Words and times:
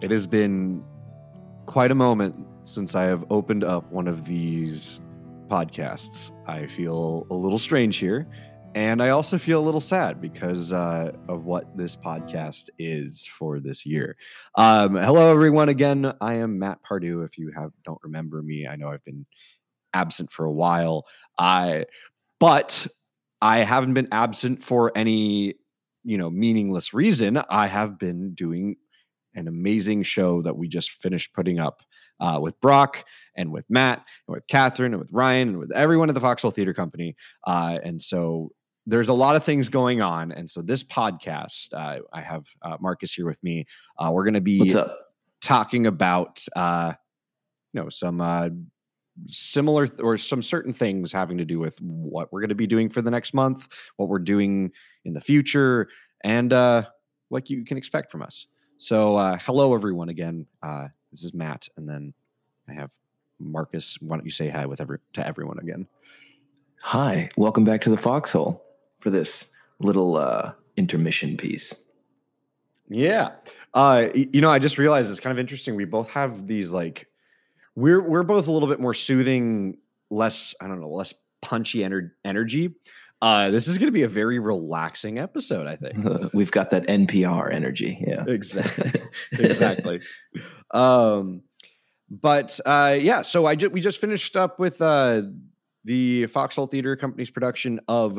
It 0.00 0.10
has 0.10 0.26
been 0.26 0.82
quite 1.66 1.90
a 1.90 1.94
moment 1.94 2.34
since 2.62 2.94
I 2.94 3.02
have 3.04 3.22
opened 3.28 3.64
up 3.64 3.92
one 3.92 4.08
of 4.08 4.24
these 4.24 4.98
podcasts. 5.48 6.30
I 6.46 6.68
feel 6.68 7.26
a 7.30 7.34
little 7.34 7.58
strange 7.58 7.98
here, 7.98 8.26
and 8.74 9.02
I 9.02 9.10
also 9.10 9.36
feel 9.36 9.60
a 9.60 9.66
little 9.66 9.80
sad 9.80 10.18
because 10.18 10.72
uh, 10.72 11.12
of 11.28 11.44
what 11.44 11.76
this 11.76 11.96
podcast 11.96 12.70
is 12.78 13.28
for 13.38 13.60
this 13.60 13.84
year. 13.84 14.16
Um, 14.54 14.94
hello, 14.94 15.30
everyone. 15.30 15.68
Again, 15.68 16.10
I 16.22 16.34
am 16.34 16.58
Matt 16.58 16.82
Pardue. 16.82 17.22
If 17.22 17.36
you 17.36 17.52
have 17.54 17.72
don't 17.84 18.00
remember 18.02 18.40
me, 18.40 18.66
I 18.66 18.76
know 18.76 18.88
I've 18.88 19.04
been 19.04 19.26
absent 19.92 20.32
for 20.32 20.46
a 20.46 20.52
while. 20.52 21.04
I, 21.38 21.84
but 22.38 22.86
I 23.42 23.58
haven't 23.58 23.92
been 23.92 24.08
absent 24.12 24.64
for 24.64 24.92
any 24.96 25.56
you 26.04 26.16
know 26.16 26.30
meaningless 26.30 26.94
reason. 26.94 27.36
I 27.50 27.66
have 27.66 27.98
been 27.98 28.32
doing 28.32 28.76
an 29.34 29.48
amazing 29.48 30.02
show 30.02 30.42
that 30.42 30.56
we 30.56 30.68
just 30.68 30.90
finished 30.92 31.32
putting 31.32 31.58
up 31.58 31.82
uh, 32.20 32.38
with 32.40 32.60
Brock 32.60 33.04
and 33.36 33.52
with 33.52 33.64
Matt 33.70 34.04
and 34.26 34.34
with 34.34 34.46
Catherine 34.48 34.92
and 34.92 35.00
with 35.00 35.10
Ryan 35.12 35.48
and 35.50 35.58
with 35.58 35.72
everyone 35.72 36.08
at 36.08 36.14
the 36.14 36.20
Foxhole 36.20 36.50
Theater 36.50 36.74
Company. 36.74 37.16
Uh, 37.46 37.78
and 37.82 38.00
so 38.00 38.50
there's 38.86 39.08
a 39.08 39.14
lot 39.14 39.36
of 39.36 39.44
things 39.44 39.68
going 39.68 40.02
on. 40.02 40.32
And 40.32 40.50
so 40.50 40.62
this 40.62 40.82
podcast, 40.82 41.72
uh, 41.72 42.00
I 42.12 42.20
have 42.20 42.46
uh, 42.62 42.76
Marcus 42.80 43.12
here 43.12 43.26
with 43.26 43.42
me. 43.42 43.66
Uh, 43.98 44.10
we're 44.12 44.24
going 44.24 44.34
to 44.34 44.40
be 44.40 44.74
talking 45.40 45.86
about, 45.86 46.44
uh, 46.56 46.92
you 47.72 47.80
know, 47.80 47.88
some 47.88 48.66
similar 49.28 49.86
th- 49.86 50.00
or 50.00 50.16
some 50.16 50.42
certain 50.42 50.72
things 50.72 51.12
having 51.12 51.38
to 51.38 51.44
do 51.44 51.58
with 51.58 51.80
what 51.80 52.32
we're 52.32 52.40
going 52.40 52.48
to 52.48 52.54
be 52.54 52.66
doing 52.66 52.88
for 52.88 53.02
the 53.02 53.10
next 53.10 53.32
month, 53.32 53.68
what 53.96 54.08
we're 54.08 54.18
doing 54.18 54.72
in 55.04 55.12
the 55.12 55.20
future, 55.20 55.88
and 56.24 56.52
what 57.28 57.48
you 57.48 57.64
can 57.64 57.76
expect 57.76 58.10
from 58.10 58.22
us. 58.22 58.46
So, 58.80 59.14
uh, 59.16 59.36
hello 59.42 59.74
everyone 59.74 60.08
again. 60.08 60.46
Uh, 60.62 60.88
this 61.12 61.22
is 61.22 61.34
Matt, 61.34 61.68
and 61.76 61.86
then 61.86 62.14
I 62.66 62.72
have 62.72 62.90
Marcus. 63.38 63.98
Why 64.00 64.16
don't 64.16 64.24
you 64.24 64.30
say 64.30 64.48
hi 64.48 64.64
with 64.64 64.80
every 64.80 65.00
to 65.12 65.26
everyone 65.26 65.58
again? 65.58 65.86
Hi, 66.80 67.28
welcome 67.36 67.62
back 67.62 67.82
to 67.82 67.90
the 67.90 67.98
Foxhole 67.98 68.64
for 68.98 69.10
this 69.10 69.50
little 69.80 70.16
uh, 70.16 70.52
intermission 70.78 71.36
piece. 71.36 71.74
Yeah, 72.88 73.32
uh, 73.74 74.06
you 74.14 74.40
know, 74.40 74.50
I 74.50 74.58
just 74.58 74.78
realized 74.78 75.10
it's 75.10 75.20
kind 75.20 75.32
of 75.32 75.38
interesting. 75.38 75.76
We 75.76 75.84
both 75.84 76.08
have 76.08 76.46
these 76.46 76.72
like 76.72 77.06
we're 77.74 78.00
we're 78.00 78.22
both 78.22 78.48
a 78.48 78.50
little 78.50 78.68
bit 78.68 78.80
more 78.80 78.94
soothing, 78.94 79.76
less 80.08 80.54
I 80.58 80.68
don't 80.68 80.80
know, 80.80 80.88
less 80.88 81.12
punchy 81.42 81.80
ener- 81.80 82.12
energy. 82.24 82.74
Uh, 83.22 83.50
this 83.50 83.68
is 83.68 83.76
going 83.76 83.88
to 83.88 83.92
be 83.92 84.02
a 84.02 84.08
very 84.08 84.38
relaxing 84.38 85.18
episode, 85.18 85.66
I 85.66 85.76
think. 85.76 86.32
We've 86.34 86.50
got 86.50 86.70
that 86.70 86.86
NPR 86.86 87.52
energy. 87.52 87.98
Yeah. 88.06 88.24
Exactly. 88.26 88.92
exactly. 89.32 90.00
um, 90.70 91.42
but 92.10 92.58
uh, 92.64 92.96
yeah, 92.98 93.22
so 93.22 93.46
I 93.46 93.54
ju- 93.54 93.68
we 93.70 93.80
just 93.80 94.00
finished 94.00 94.36
up 94.36 94.58
with 94.58 94.80
uh, 94.80 95.22
the 95.84 96.26
Foxhole 96.26 96.66
Theater 96.66 96.96
Company's 96.96 97.30
production 97.30 97.80
of 97.88 98.18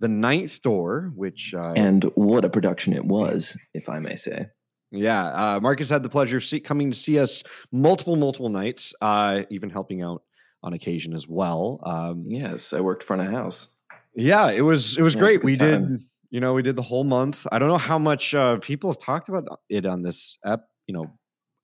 The 0.00 0.08
Ninth 0.08 0.60
Door, 0.62 1.12
which. 1.14 1.54
Uh, 1.58 1.72
and 1.76 2.04
what 2.16 2.44
a 2.44 2.50
production 2.50 2.92
it 2.92 3.04
was, 3.04 3.56
if 3.72 3.88
I 3.88 4.00
may 4.00 4.16
say. 4.16 4.48
Yeah. 4.90 5.26
Uh, 5.26 5.60
Marcus 5.60 5.88
had 5.88 6.02
the 6.02 6.08
pleasure 6.08 6.36
of 6.38 6.44
see- 6.44 6.60
coming 6.60 6.90
to 6.90 6.96
see 6.96 7.18
us 7.18 7.42
multiple, 7.72 8.16
multiple 8.16 8.48
nights, 8.48 8.92
uh, 9.00 9.42
even 9.50 9.70
helping 9.70 10.02
out 10.02 10.22
on 10.62 10.72
occasion 10.72 11.14
as 11.14 11.28
well. 11.28 11.80
Um, 11.84 12.24
yes, 12.26 12.72
I 12.72 12.80
worked 12.80 13.02
front 13.02 13.22
of 13.22 13.30
house. 13.30 13.73
Yeah, 14.14 14.50
it 14.50 14.62
was 14.62 14.96
it 14.98 15.02
was 15.02 15.14
yeah, 15.14 15.20
great. 15.20 15.34
It 15.36 15.44
was 15.44 15.44
we 15.44 15.56
time. 15.56 15.88
did 15.88 16.00
you 16.30 16.40
know 16.40 16.54
we 16.54 16.62
did 16.62 16.76
the 16.76 16.82
whole 16.82 17.04
month. 17.04 17.46
I 17.50 17.58
don't 17.58 17.68
know 17.68 17.78
how 17.78 17.98
much 17.98 18.34
uh, 18.34 18.58
people 18.58 18.90
have 18.90 18.98
talked 18.98 19.28
about 19.28 19.44
it 19.68 19.86
on 19.86 20.02
this 20.02 20.38
app. 20.44 20.62
You 20.86 20.94
know, 20.94 21.12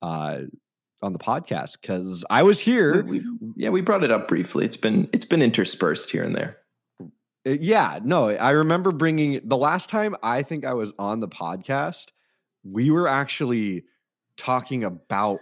uh, 0.02 0.40
on 1.02 1.12
the 1.12 1.18
podcast 1.18 1.80
because 1.80 2.24
I 2.30 2.42
was 2.42 2.60
here. 2.60 3.02
We, 3.02 3.20
we, 3.20 3.52
yeah, 3.56 3.70
we 3.70 3.80
brought 3.80 4.04
it 4.04 4.10
up 4.10 4.28
briefly. 4.28 4.64
It's 4.64 4.76
been 4.76 5.08
it's 5.12 5.24
been 5.24 5.42
interspersed 5.42 6.10
here 6.10 6.24
and 6.24 6.34
there. 6.34 6.58
Uh, 7.00 7.56
yeah, 7.58 7.98
no, 8.02 8.30
I 8.30 8.50
remember 8.50 8.92
bringing 8.92 9.40
the 9.44 9.56
last 9.56 9.88
time 9.88 10.16
I 10.22 10.42
think 10.42 10.64
I 10.64 10.74
was 10.74 10.92
on 10.98 11.20
the 11.20 11.28
podcast. 11.28 12.06
We 12.62 12.90
were 12.90 13.08
actually 13.08 13.84
talking 14.36 14.84
about 14.84 15.40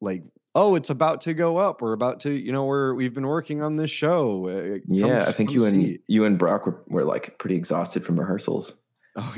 like 0.00 0.24
oh, 0.54 0.74
it's 0.74 0.90
about 0.90 1.22
to 1.22 1.34
go 1.34 1.56
up. 1.56 1.80
We're 1.80 1.92
about 1.92 2.20
to, 2.20 2.30
you 2.30 2.52
know, 2.52 2.64
we're 2.64 2.94
we've 2.94 3.14
been 3.14 3.26
working 3.26 3.62
on 3.62 3.76
this 3.76 3.90
show. 3.90 4.48
Uh, 4.48 4.78
yeah, 4.86 5.20
come, 5.20 5.28
I 5.28 5.32
think 5.32 5.52
you 5.52 5.64
and 5.64 5.98
you 6.06 6.24
and 6.24 6.38
Brock 6.38 6.66
were, 6.66 6.82
were 6.88 7.04
like 7.04 7.38
pretty 7.38 7.56
exhausted 7.56 8.04
from 8.04 8.18
rehearsals. 8.18 8.74
Oh, 9.16 9.34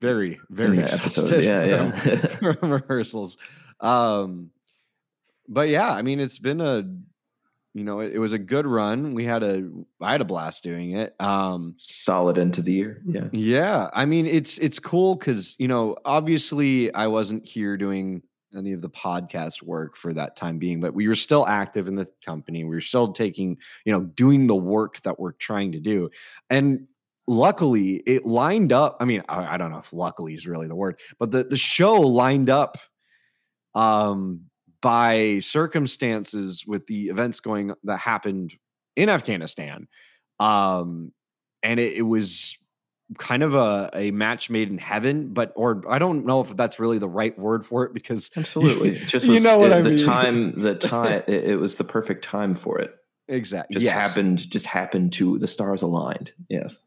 very, 0.00 0.40
very 0.50 0.80
episode. 0.80 1.42
Yeah, 1.42 1.64
yeah. 1.64 1.90
from, 1.90 2.56
from 2.60 2.70
rehearsals. 2.70 3.36
Um, 3.80 4.50
but 5.48 5.68
yeah, 5.68 5.92
I 5.92 6.02
mean, 6.02 6.20
it's 6.20 6.38
been 6.38 6.60
a, 6.60 6.84
you 7.74 7.82
know, 7.82 8.00
it, 8.00 8.12
it, 8.14 8.18
was 8.18 8.32
a 8.32 8.38
good 8.38 8.66
run. 8.66 9.14
We 9.14 9.24
had 9.24 9.42
a, 9.42 9.68
I 10.00 10.12
had 10.12 10.20
a 10.20 10.24
blast 10.24 10.62
doing 10.62 10.92
it. 10.92 11.14
Um, 11.20 11.74
solid 11.76 12.38
into 12.38 12.62
the 12.62 12.72
year. 12.72 13.02
Yeah, 13.04 13.28
yeah. 13.32 13.90
I 13.92 14.04
mean, 14.04 14.26
it's 14.26 14.58
it's 14.58 14.78
cool 14.78 15.16
because 15.16 15.56
you 15.58 15.66
know, 15.66 15.96
obviously, 16.04 16.94
I 16.94 17.08
wasn't 17.08 17.46
here 17.46 17.76
doing 17.76 18.22
any 18.56 18.72
of 18.72 18.82
the 18.82 18.90
podcast 18.90 19.62
work 19.62 19.96
for 19.96 20.12
that 20.14 20.36
time 20.36 20.58
being, 20.58 20.80
but 20.80 20.94
we 20.94 21.08
were 21.08 21.14
still 21.14 21.46
active 21.46 21.88
in 21.88 21.94
the 21.94 22.08
company. 22.24 22.64
We 22.64 22.74
were 22.74 22.80
still 22.80 23.12
taking, 23.12 23.58
you 23.84 23.92
know, 23.92 24.04
doing 24.04 24.46
the 24.46 24.54
work 24.54 25.00
that 25.02 25.18
we're 25.18 25.32
trying 25.32 25.72
to 25.72 25.80
do. 25.80 26.10
And 26.50 26.86
luckily 27.26 27.96
it 28.06 28.24
lined 28.24 28.72
up. 28.72 28.96
I 29.00 29.04
mean, 29.04 29.22
I, 29.28 29.54
I 29.54 29.56
don't 29.56 29.70
know 29.70 29.78
if 29.78 29.92
luckily 29.92 30.34
is 30.34 30.46
really 30.46 30.68
the 30.68 30.74
word, 30.74 30.98
but 31.18 31.30
the, 31.30 31.44
the 31.44 31.56
show 31.56 31.94
lined 32.00 32.50
up 32.50 32.76
um 33.74 34.42
by 34.80 35.40
circumstances 35.40 36.64
with 36.66 36.86
the 36.86 37.08
events 37.08 37.40
going 37.40 37.72
that 37.84 37.98
happened 37.98 38.54
in 38.96 39.08
Afghanistan. 39.08 39.88
Um 40.38 41.12
and 41.62 41.80
it, 41.80 41.94
it 41.94 42.02
was 42.02 42.56
kind 43.18 43.42
of 43.42 43.54
a, 43.54 43.90
a 43.92 44.10
match 44.10 44.50
made 44.50 44.70
in 44.70 44.78
heaven, 44.78 45.32
but 45.32 45.52
or 45.56 45.82
I 45.88 45.98
don't 45.98 46.24
know 46.24 46.40
if 46.40 46.56
that's 46.56 46.78
really 46.78 46.98
the 46.98 47.08
right 47.08 47.38
word 47.38 47.66
for 47.66 47.84
it 47.84 47.92
because 47.92 48.30
absolutely, 48.36 48.96
it 48.96 49.00
just 49.06 49.26
was, 49.26 49.36
you 49.36 49.42
know 49.42 49.58
what 49.58 49.72
it, 49.72 49.74
I 49.74 49.82
mean. 49.82 49.96
The 49.96 50.04
time, 50.04 50.52
the 50.60 50.74
time, 50.74 51.22
it, 51.26 51.44
it, 51.44 51.60
was 51.60 51.76
the 51.76 51.84
perfect 51.84 52.24
time 52.24 52.54
for 52.54 52.78
it. 52.78 52.94
Exactly, 53.28 53.74
just 53.74 53.84
yes. 53.84 53.94
happened, 53.94 54.50
just 54.50 54.66
happened 54.66 55.12
to 55.14 55.38
the 55.38 55.48
stars 55.48 55.82
aligned. 55.82 56.32
Yes, 56.48 56.78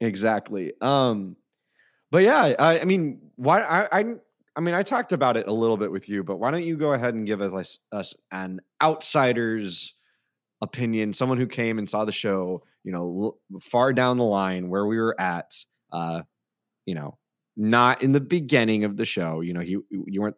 exactly. 0.00 0.72
Um, 0.80 1.36
but 2.10 2.22
yeah, 2.22 2.54
I, 2.58 2.80
I 2.80 2.84
mean, 2.84 3.20
why 3.36 3.60
I, 3.60 4.00
I 4.00 4.04
I 4.58 4.60
mean, 4.60 4.74
I 4.74 4.82
talked 4.82 5.12
about 5.12 5.36
it 5.36 5.46
a 5.46 5.52
little 5.52 5.76
bit 5.76 5.92
with 5.92 6.08
you, 6.08 6.24
but 6.24 6.38
why 6.38 6.50
don't 6.50 6.64
you 6.64 6.76
go 6.76 6.92
ahead 6.92 7.14
and 7.14 7.24
give 7.24 7.40
us, 7.40 7.78
us 7.92 8.14
an 8.32 8.60
outsider's 8.82 9.94
opinion, 10.60 11.12
someone 11.12 11.38
who 11.38 11.46
came 11.46 11.78
and 11.78 11.88
saw 11.88 12.04
the 12.04 12.10
show, 12.10 12.64
you 12.84 12.92
know, 12.92 13.36
far 13.60 13.92
down 13.92 14.16
the 14.16 14.24
line 14.24 14.68
where 14.68 14.86
we 14.86 14.98
were 14.98 15.18
at, 15.20 15.52
uh, 15.92 16.22
you 16.86 16.94
know, 16.94 17.18
not 17.56 18.02
in 18.02 18.12
the 18.12 18.20
beginning 18.20 18.84
of 18.84 18.96
the 18.96 19.04
show. 19.04 19.40
You 19.40 19.52
know, 19.52 19.60
you 19.60 19.84
you 19.90 20.22
weren't. 20.22 20.36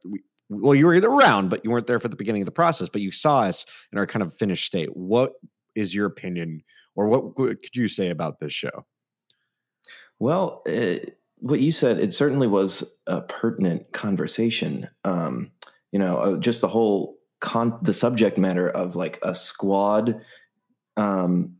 Well, 0.48 0.74
you 0.74 0.86
were 0.86 0.94
either 0.94 1.08
around, 1.08 1.48
but 1.48 1.64
you 1.64 1.70
weren't 1.70 1.86
there 1.86 2.00
for 2.00 2.08
the 2.08 2.16
beginning 2.16 2.42
of 2.42 2.46
the 2.46 2.52
process. 2.52 2.88
But 2.88 3.02
you 3.02 3.12
saw 3.12 3.42
us 3.42 3.64
in 3.92 3.98
our 3.98 4.06
kind 4.06 4.22
of 4.22 4.36
finished 4.36 4.66
state. 4.66 4.96
What 4.96 5.34
is 5.76 5.94
your 5.94 6.06
opinion, 6.06 6.62
or 6.96 7.08
what 7.08 7.36
could 7.36 7.74
you 7.74 7.88
say 7.88 8.08
about 8.08 8.40
this 8.40 8.52
show? 8.52 8.84
Well, 10.18 10.62
it, 10.66 11.02
uh, 11.02 11.12
what 11.36 11.60
you 11.60 11.72
said, 11.72 11.98
it 11.98 12.12
certainly 12.12 12.46
was 12.46 12.84
a 13.06 13.22
pertinent 13.22 13.92
conversation. 13.92 14.88
Um, 15.04 15.50
you 15.92 15.98
know, 15.98 16.18
uh, 16.18 16.38
just 16.38 16.60
the 16.60 16.68
whole 16.68 17.16
con- 17.40 17.78
the 17.82 17.94
subject 17.94 18.38
matter 18.38 18.68
of 18.68 18.96
like 18.96 19.18
a 19.22 19.34
squad 19.34 20.20
um, 20.96 21.56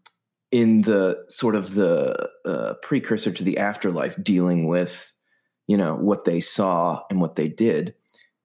in 0.50 0.82
the 0.82 1.24
sort 1.28 1.54
of 1.54 1.74
the 1.74 2.28
uh, 2.44 2.74
precursor 2.82 3.30
to 3.30 3.44
the 3.44 3.58
afterlife 3.58 4.16
dealing 4.22 4.66
with 4.66 5.12
you 5.66 5.76
know 5.76 5.94
what 5.94 6.24
they 6.24 6.40
saw 6.40 7.02
and 7.10 7.20
what 7.20 7.36
they 7.36 7.48
did. 7.48 7.94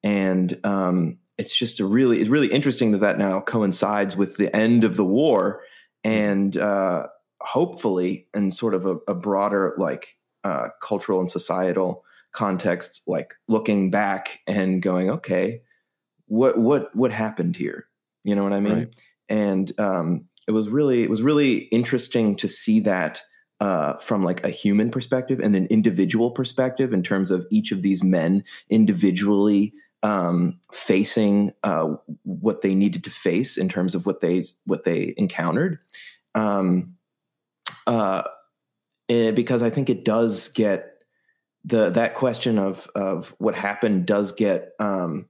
And 0.03 0.59
um, 0.63 1.17
it's 1.37 1.57
just 1.57 1.79
a 1.79 1.85
really 1.85 2.19
it's 2.19 2.29
really 2.29 2.51
interesting 2.51 2.91
that 2.91 2.99
that 2.99 3.17
now 3.17 3.41
coincides 3.41 4.15
with 4.15 4.37
the 4.37 4.55
end 4.55 4.83
of 4.83 4.95
the 4.95 5.05
war 5.05 5.61
and 6.03 6.55
uh, 6.55 7.07
hopefully 7.41 8.27
in 8.33 8.51
sort 8.51 8.73
of 8.73 8.85
a, 8.85 8.97
a 9.07 9.15
broader 9.15 9.73
like 9.77 10.17
uh, 10.43 10.67
cultural 10.81 11.19
and 11.19 11.31
societal 11.31 12.03
context 12.31 13.01
like 13.07 13.33
looking 13.47 13.89
back 13.89 14.41
and 14.45 14.81
going 14.81 15.09
okay 15.09 15.61
what 16.27 16.57
what 16.57 16.95
what 16.95 17.11
happened 17.11 17.55
here? 17.55 17.85
You 18.23 18.35
know 18.35 18.43
what 18.43 18.53
i 18.53 18.59
mean? 18.59 18.73
Right. 18.73 18.95
and 19.29 19.79
um, 19.79 20.25
it 20.47 20.51
was 20.51 20.69
really 20.69 21.03
it 21.03 21.09
was 21.09 21.21
really 21.21 21.57
interesting 21.71 22.35
to 22.37 22.47
see 22.47 22.79
that 22.81 23.21
uh, 23.59 23.93
from 23.97 24.23
like 24.23 24.45
a 24.45 24.49
human 24.49 24.91
perspective 24.91 25.39
and 25.39 25.55
an 25.55 25.65
individual 25.67 26.31
perspective 26.31 26.93
in 26.93 27.03
terms 27.03 27.31
of 27.31 27.47
each 27.49 27.71
of 27.71 27.81
these 27.81 28.03
men 28.03 28.43
individually 28.69 29.73
um, 30.03 30.59
facing 30.71 31.51
uh, 31.63 31.95
what 32.23 32.61
they 32.61 32.75
needed 32.75 33.03
to 33.03 33.09
face 33.09 33.57
in 33.57 33.69
terms 33.69 33.95
of 33.95 34.05
what 34.05 34.19
they 34.19 34.43
what 34.65 34.83
they 34.83 35.13
encountered. 35.17 35.79
Um, 36.35 36.95
uh, 37.87 38.23
eh, 39.09 39.31
because 39.31 39.63
I 39.63 39.69
think 39.69 39.89
it 39.89 40.05
does 40.05 40.49
get 40.49 40.91
the 41.63 41.89
that 41.89 42.13
question 42.13 42.59
of 42.59 42.87
of 42.93 43.33
what 43.39 43.55
happened 43.55 44.05
does 44.05 44.31
get 44.33 44.73
um, 44.79 45.27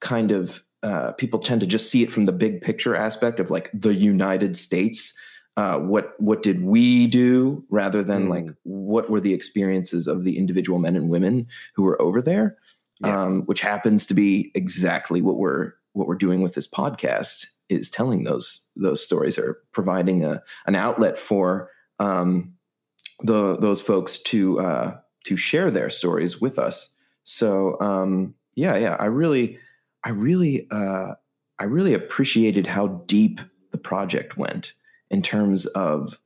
kind 0.00 0.32
of 0.32 0.62
uh, 0.82 1.12
people 1.12 1.38
tend 1.38 1.60
to 1.60 1.66
just 1.66 1.90
see 1.90 2.02
it 2.02 2.10
from 2.10 2.24
the 2.26 2.32
big 2.32 2.60
picture 2.60 2.94
aspect 2.94 3.40
of 3.40 3.50
like 3.50 3.70
the 3.74 3.94
United 3.94 4.56
States. 4.56 5.12
Uh, 5.56 5.78
what 5.78 6.12
what 6.20 6.42
did 6.42 6.62
we 6.62 7.06
do 7.06 7.64
rather 7.70 8.04
than 8.04 8.26
Mm. 8.26 8.30
like 8.30 8.48
what 8.64 9.08
were 9.08 9.20
the 9.20 9.32
experiences 9.32 10.06
of 10.06 10.22
the 10.24 10.36
individual 10.36 10.78
men 10.78 10.94
and 10.96 11.08
women 11.08 11.46
who 11.74 11.82
were 11.82 12.00
over 12.02 12.20
there, 12.20 12.56
Yeah. 13.00 13.22
um, 13.22 13.42
which 13.46 13.62
happens 13.62 14.04
to 14.06 14.14
be 14.14 14.50
exactly 14.54 15.22
what 15.22 15.38
we're 15.38 15.72
what 15.94 16.06
we're 16.06 16.14
doing 16.14 16.42
with 16.42 16.52
this 16.54 16.68
podcast 16.68 17.46
is 17.70 17.88
telling 17.88 18.24
those 18.24 18.68
those 18.76 19.02
stories 19.02 19.38
or 19.38 19.58
providing 19.72 20.24
a 20.24 20.42
an 20.66 20.74
outlet 20.74 21.18
for 21.18 21.70
um, 21.98 22.52
the 23.20 23.56
those 23.56 23.80
folks 23.80 24.18
to 24.18 24.60
uh, 24.60 24.96
to 25.24 25.36
share 25.36 25.70
their 25.70 25.88
stories 25.88 26.38
with 26.40 26.58
us. 26.58 26.94
So 27.22 27.80
um, 27.80 28.34
yeah, 28.56 28.76
yeah, 28.76 28.96
I 29.00 29.06
really, 29.06 29.58
I 30.06 30.10
really, 30.10 30.68
uh, 30.70 31.14
I 31.58 31.64
really 31.64 31.92
appreciated 31.92 32.68
how 32.68 32.86
deep 33.08 33.40
the 33.72 33.78
project 33.78 34.36
went 34.36 34.72
in 35.10 35.20
terms 35.20 35.66
of 35.66 36.20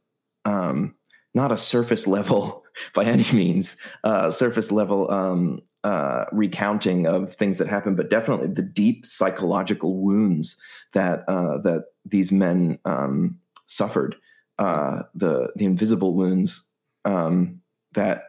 um, 0.44 0.96
not 1.32 1.50
a 1.50 1.56
surface 1.56 2.06
level 2.06 2.62
by 2.94 3.04
any 3.04 3.24
means, 3.32 3.76
uh, 4.04 4.28
surface 4.30 4.70
level 4.70 5.10
um, 5.10 5.62
uh, 5.82 6.26
recounting 6.30 7.06
of 7.06 7.32
things 7.32 7.56
that 7.56 7.68
happened, 7.68 7.96
but 7.96 8.10
definitely 8.10 8.48
the 8.48 8.60
deep 8.60 9.06
psychological 9.06 9.96
wounds 9.96 10.58
that 10.92 11.24
uh, 11.26 11.56
that 11.62 11.84
these 12.04 12.30
men 12.30 12.78
um, 12.84 13.38
suffered, 13.66 14.14
uh, 14.58 15.04
the 15.14 15.52
the 15.56 15.64
invisible 15.64 16.14
wounds 16.14 16.68
um, 17.06 17.62
that 17.94 18.24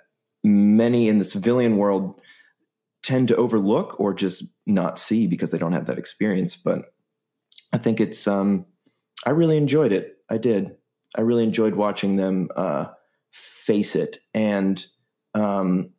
many 0.45 1.09
in 1.09 1.17
the 1.17 1.25
civilian 1.25 1.75
world 1.75 2.21
tend 3.03 3.27
to 3.29 3.35
overlook 3.35 3.99
or 3.99 4.13
just 4.13 4.43
not 4.65 4.99
see 4.99 5.27
because 5.27 5.51
they 5.51 5.57
don't 5.57 5.73
have 5.73 5.87
that 5.87 5.97
experience. 5.97 6.55
But 6.55 6.93
I 7.73 7.77
think 7.77 7.99
it's 7.99 8.27
um, 8.27 8.65
I 9.25 9.31
really 9.31 9.57
enjoyed 9.57 9.91
it. 9.91 10.17
I 10.29 10.37
did. 10.37 10.75
I 11.15 11.21
really 11.21 11.43
enjoyed 11.43 11.75
watching 11.75 12.15
them 12.15 12.49
uh, 12.55 12.85
face 13.31 13.95
it, 13.95 14.19
and 14.33 14.85
um, 15.33 15.89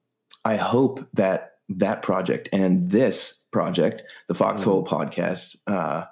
I 0.44 0.56
hope 0.56 1.00
that 1.14 1.52
that 1.68 2.02
project 2.02 2.48
and 2.52 2.90
this 2.90 3.40
project, 3.52 4.02
the 4.28 4.34
Foxhole 4.34 4.84
podcast, 4.86 5.56
uh, 5.66 6.04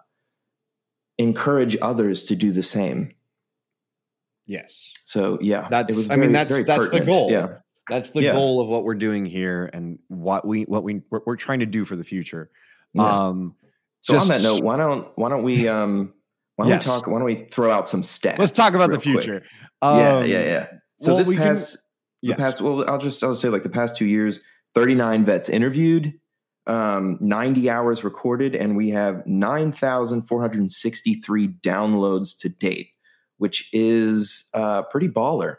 encourage 1.19 1.77
others 1.83 2.25
to 2.25 2.37
do 2.37 2.53
the 2.53 2.63
same. 2.63 3.15
Yes. 4.47 4.91
So 5.05 5.39
yeah, 5.41 5.69
That's- 5.69 6.11
I 6.11 6.17
mean, 6.17 6.33
that's- 6.33 6.67
that's 6.67 6.91
the 6.91 7.01
goal. 7.01 7.31
Yeah, 7.31 7.59
That's 7.91 8.11
the 8.11 8.23
Yeah. 8.23 8.33
goal 8.33 8.61
of 8.61 8.69
what 8.69 8.85
we're 8.85 8.95
doing 8.95 9.25
here 9.27 9.69
and 9.73 9.99
what 10.09 10.47
we 10.47 10.63
what 10.65 10.83
we 10.85 11.03
we're, 11.11 11.21
we're 11.27 11.37
trying 11.37 11.61
to 11.61 11.67
do 11.67 11.85
for 11.85 11.97
the 11.97 12.05
future. 12.05 12.51
yeah. 12.95 13.27
Um 13.27 13.55
so 14.03 14.15
just- 14.15 14.31
on 14.31 14.37
that 14.37 14.43
note, 14.43 14.63
why 14.65 14.77
don't 14.77 15.09
why 15.17 15.29
don't 15.29 15.43
we 15.43 15.69
um 15.69 16.13
why 16.57 16.65
don't 16.65 16.71
Yes. 16.73 16.87
we 16.87 16.91
talk? 16.93 17.07
Why 17.07 17.15
don't 17.19 17.25
we 17.25 17.47
throw 17.51 17.71
out 17.71 17.89
some 17.89 18.03
stats? 18.03 18.39
let's 18.39 18.53
talk 18.53 18.75
about 18.75 18.91
the 18.91 19.01
future. 19.01 19.43
yeah, 19.83 19.89
Um, 20.19 20.27
yeah, 20.27 20.45
yeah. 20.45 20.67
So 20.99 21.09
well, 21.13 21.19
this 21.19 21.29
we 21.29 21.37
can- 21.37 21.45
past 21.45 21.77
the 22.23 22.35
past 22.35 22.61
well, 22.61 22.89
I'll 22.89 22.99
just 22.99 23.23
I'll 23.25 23.35
say 23.35 23.49
like 23.49 23.63
the 23.63 23.71
past 23.71 23.97
two 23.97 24.05
years, 24.07 24.41
thirty 24.75 24.95
nine 24.95 25.25
vets 25.25 25.49
interviewed, 25.49 26.13
um, 26.67 27.17
ninety 27.21 27.71
hours 27.71 28.05
recorded, 28.05 28.55
and 28.55 28.77
we 28.77 28.91
have 28.91 29.27
nine 29.27 29.73
thousand 29.73 30.23
four 30.23 30.41
hundred 30.43 30.61
and 30.61 30.71
sixty 30.71 31.15
three 31.15 31.49
downloads 31.49 32.37
to 32.41 32.51
date, 32.51 32.91
which 33.39 33.71
is 33.73 34.45
uh, 34.53 34.83
pretty 34.83 35.09
baller 35.09 35.57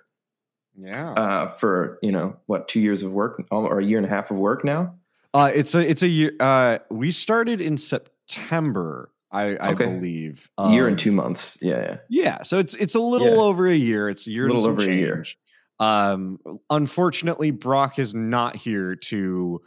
Yeah. 0.77 1.11
uh, 1.13 1.47
for 1.47 1.99
you 2.01 2.11
know 2.11 2.37
what 2.45 2.67
two 2.67 2.79
years 2.79 3.03
of 3.03 3.11
work 3.11 3.43
or 3.51 3.79
a 3.79 3.85
year 3.85 3.97
and 3.97 4.05
a 4.05 4.09
half 4.09 4.31
of 4.31 4.37
work 4.37 4.63
now. 4.63 4.95
Uh, 5.33 5.51
it's 5.53 5.73
a 5.75 5.79
it's 5.89 6.01
a 6.03 6.07
year. 6.07 6.31
Uh, 6.39 6.79
we 6.89 7.11
started 7.11 7.61
in 7.61 7.77
September, 7.77 9.09
I, 9.31 9.55
I 9.55 9.71
Okay. 9.71 9.85
believe. 9.85 10.47
A 10.57 10.71
year 10.71 10.87
and 10.87 10.93
Um, 10.93 10.97
two 10.97 11.11
months. 11.11 11.57
Yeah, 11.61 11.77
yeah. 11.79 11.97
Yeah, 12.09 12.41
so 12.43 12.59
it's 12.59 12.73
it's 12.75 12.95
a 12.95 12.99
little 12.99 13.27
Yeah. 13.35 13.41
over 13.41 13.67
a 13.67 13.75
year. 13.75 14.09
It's 14.09 14.27
a 14.27 14.31
year, 14.31 14.45
and 14.45 14.53
Little 14.53 14.69
over 14.69 14.81
a 14.81 14.93
year. 14.93 15.25
Um, 15.79 16.39
unfortunately, 16.69 17.51
Brock 17.51 17.97
is 17.99 18.13
not 18.13 18.55
here 18.55 18.95
to. 18.95 19.61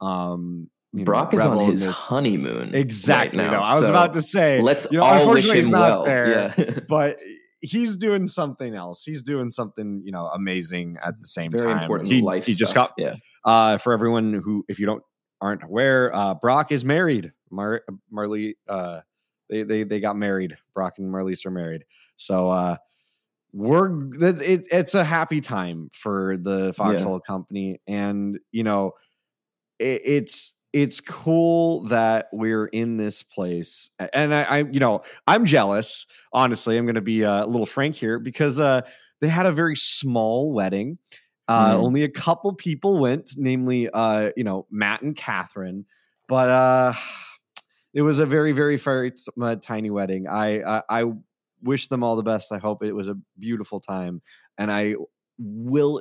Um, 0.00 0.68
you 0.92 1.00
know, 1.00 1.04
Brock 1.04 1.32
is 1.34 1.42
on 1.42 1.70
his 1.70 1.84
honeymoon. 1.84 2.74
exactly. 2.74 3.38
right 3.38 3.50
now. 3.52 3.60
no, 3.60 3.66
I 3.66 3.74
was 3.76 3.84
so 3.84 3.90
about 3.90 4.14
to 4.14 4.22
say. 4.22 4.60
Let's 4.60 4.86
you 4.90 4.98
know, 4.98 5.04
all 5.04 5.30
wish 5.30 5.48
him 5.48 5.54
he's 5.56 5.68
not 5.68 5.80
well. 5.80 6.04
there. 6.04 6.52
Yeah. 6.58 6.78
but 6.88 7.20
he's 7.60 7.96
doing 7.96 8.26
something 8.26 8.74
else. 8.74 9.02
He's 9.04 9.22
doing 9.22 9.50
something, 9.50 10.02
you 10.04 10.12
know, 10.12 10.26
amazing 10.26 10.98
at 11.04 11.18
the 11.20 11.26
same 11.26 11.50
Very 11.50 11.72
time. 11.72 11.82
important 11.82 12.10
he, 12.10 12.20
life. 12.20 12.46
He 12.46 12.54
just 12.54 12.72
stuff. 12.72 12.90
got 12.90 12.94
yeah. 12.98 13.14
uh, 13.44 13.78
for 13.78 13.92
everyone 13.92 14.34
who, 14.34 14.64
if 14.68 14.78
you 14.78 14.86
don't 14.86 15.02
aren't 15.40 15.62
aware, 15.62 16.14
uh, 16.14 16.34
Brock 16.34 16.72
is 16.72 16.84
married. 16.84 17.32
Mar 17.50 17.82
Marley, 18.10 18.56
uh, 18.68 19.00
they 19.48 19.62
they 19.62 19.82
they 19.84 20.00
got 20.00 20.16
married. 20.16 20.56
Brock 20.74 20.94
and 20.98 21.12
Marlise 21.12 21.44
are 21.46 21.50
married. 21.50 21.84
So 22.16 22.48
uh, 22.48 22.76
we're 23.52 23.88
that 24.18 24.40
it, 24.40 24.66
it's 24.70 24.94
a 24.94 25.04
happy 25.04 25.40
time 25.40 25.90
for 25.92 26.36
the 26.36 26.72
Foxhole 26.74 27.20
Company, 27.20 27.80
and 27.86 28.38
you 28.52 28.62
know, 28.64 28.92
it, 29.78 30.02
it's 30.04 30.54
it's 30.72 31.00
cool 31.00 31.84
that 31.88 32.28
we're 32.32 32.66
in 32.66 32.96
this 32.96 33.22
place, 33.22 33.90
and 34.12 34.34
I, 34.34 34.42
I 34.42 34.58
you 34.58 34.80
know 34.80 35.02
I'm 35.26 35.44
jealous. 35.44 36.06
Honestly, 36.32 36.76
I'm 36.76 36.84
going 36.86 36.94
to 36.94 37.00
be 37.00 37.24
uh, 37.24 37.44
a 37.44 37.46
little 37.46 37.66
frank 37.66 37.96
here 37.96 38.18
because 38.18 38.60
uh, 38.60 38.82
they 39.20 39.28
had 39.28 39.46
a 39.46 39.52
very 39.52 39.76
small 39.76 40.52
wedding. 40.52 40.98
Uh, 41.48 41.74
Mhm. 41.74 41.84
Only 41.84 42.02
a 42.04 42.08
couple 42.08 42.52
people 42.54 42.98
went, 42.98 43.30
namely, 43.36 43.88
uh, 43.90 44.30
you 44.36 44.44
know, 44.44 44.66
Matt 44.70 45.02
and 45.02 45.16
Catherine. 45.16 45.84
But 46.28 46.48
uh, 46.48 46.92
it 47.94 48.02
was 48.02 48.20
a 48.20 48.26
very, 48.26 48.52
very, 48.52 48.76
very 48.76 49.12
uh, 49.40 49.56
tiny 49.56 49.90
wedding. 49.90 50.28
I, 50.28 50.62
I, 50.62 50.82
I 50.88 51.04
wish 51.62 51.88
them 51.88 52.04
all 52.04 52.14
the 52.14 52.22
best. 52.22 52.52
I 52.52 52.58
hope 52.58 52.84
it 52.84 52.92
was 52.92 53.08
a 53.08 53.16
beautiful 53.38 53.80
time, 53.80 54.22
and 54.58 54.70
I 54.70 54.94
will 55.38 56.00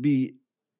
be 0.00 0.34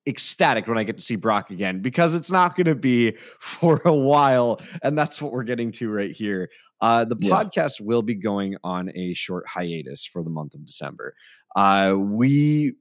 ecstatic 0.06 0.66
when 0.66 0.76
I 0.78 0.82
get 0.84 0.96
to 0.98 1.02
see 1.02 1.16
Brock 1.16 1.50
again 1.50 1.80
because 1.80 2.14
it's 2.14 2.30
not 2.30 2.56
going 2.56 2.66
to 2.66 2.74
be 2.74 3.16
for 3.40 3.80
a 3.84 3.92
while, 3.94 4.60
and 4.82 4.96
that's 4.98 5.20
what 5.20 5.32
we're 5.32 5.44
getting 5.44 5.70
to 5.72 5.90
right 5.90 6.10
here. 6.12 6.50
Uh, 6.80 7.04
the 7.04 7.16
Yeah. 7.18 7.30
podcast 7.30 7.80
will 7.80 8.02
be 8.02 8.14
going 8.14 8.56
on 8.62 8.90
a 8.94 9.14
short 9.14 9.46
hiatus 9.48 10.04
for 10.06 10.22
the 10.22 10.30
month 10.30 10.54
of 10.54 10.64
December. 10.66 11.14
Uh, 11.56 11.94
we 11.98 12.74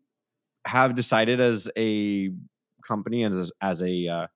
have 0.66 0.96
decided 0.96 1.40
as 1.40 1.70
a 1.78 2.32
company 2.86 3.24
and 3.24 3.34
as, 3.36 3.52
as 3.62 3.82
a 3.82 4.08
uh, 4.08 4.28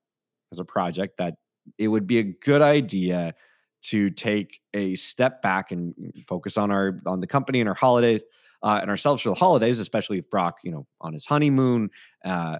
as 0.51 0.59
a 0.59 0.65
project 0.65 1.17
that 1.17 1.35
it 1.77 1.87
would 1.89 2.07
be 2.07 2.19
a 2.19 2.23
good 2.23 2.61
idea 2.61 3.33
to 3.81 4.09
take 4.09 4.59
a 4.73 4.95
step 4.95 5.41
back 5.41 5.71
and 5.71 5.93
focus 6.27 6.57
on 6.57 6.71
our 6.71 7.01
on 7.05 7.19
the 7.19 7.27
company 7.27 7.59
and 7.59 7.67
our 7.67 7.75
holiday 7.75 8.19
uh, 8.63 8.79
and 8.81 8.89
ourselves 8.89 9.21
for 9.21 9.29
the 9.29 9.35
holidays, 9.35 9.79
especially 9.79 10.17
with 10.17 10.29
Brock, 10.29 10.57
you 10.63 10.71
know, 10.71 10.87
on 11.01 11.13
his 11.13 11.25
honeymoon. 11.25 11.89
Uh, 12.25 12.59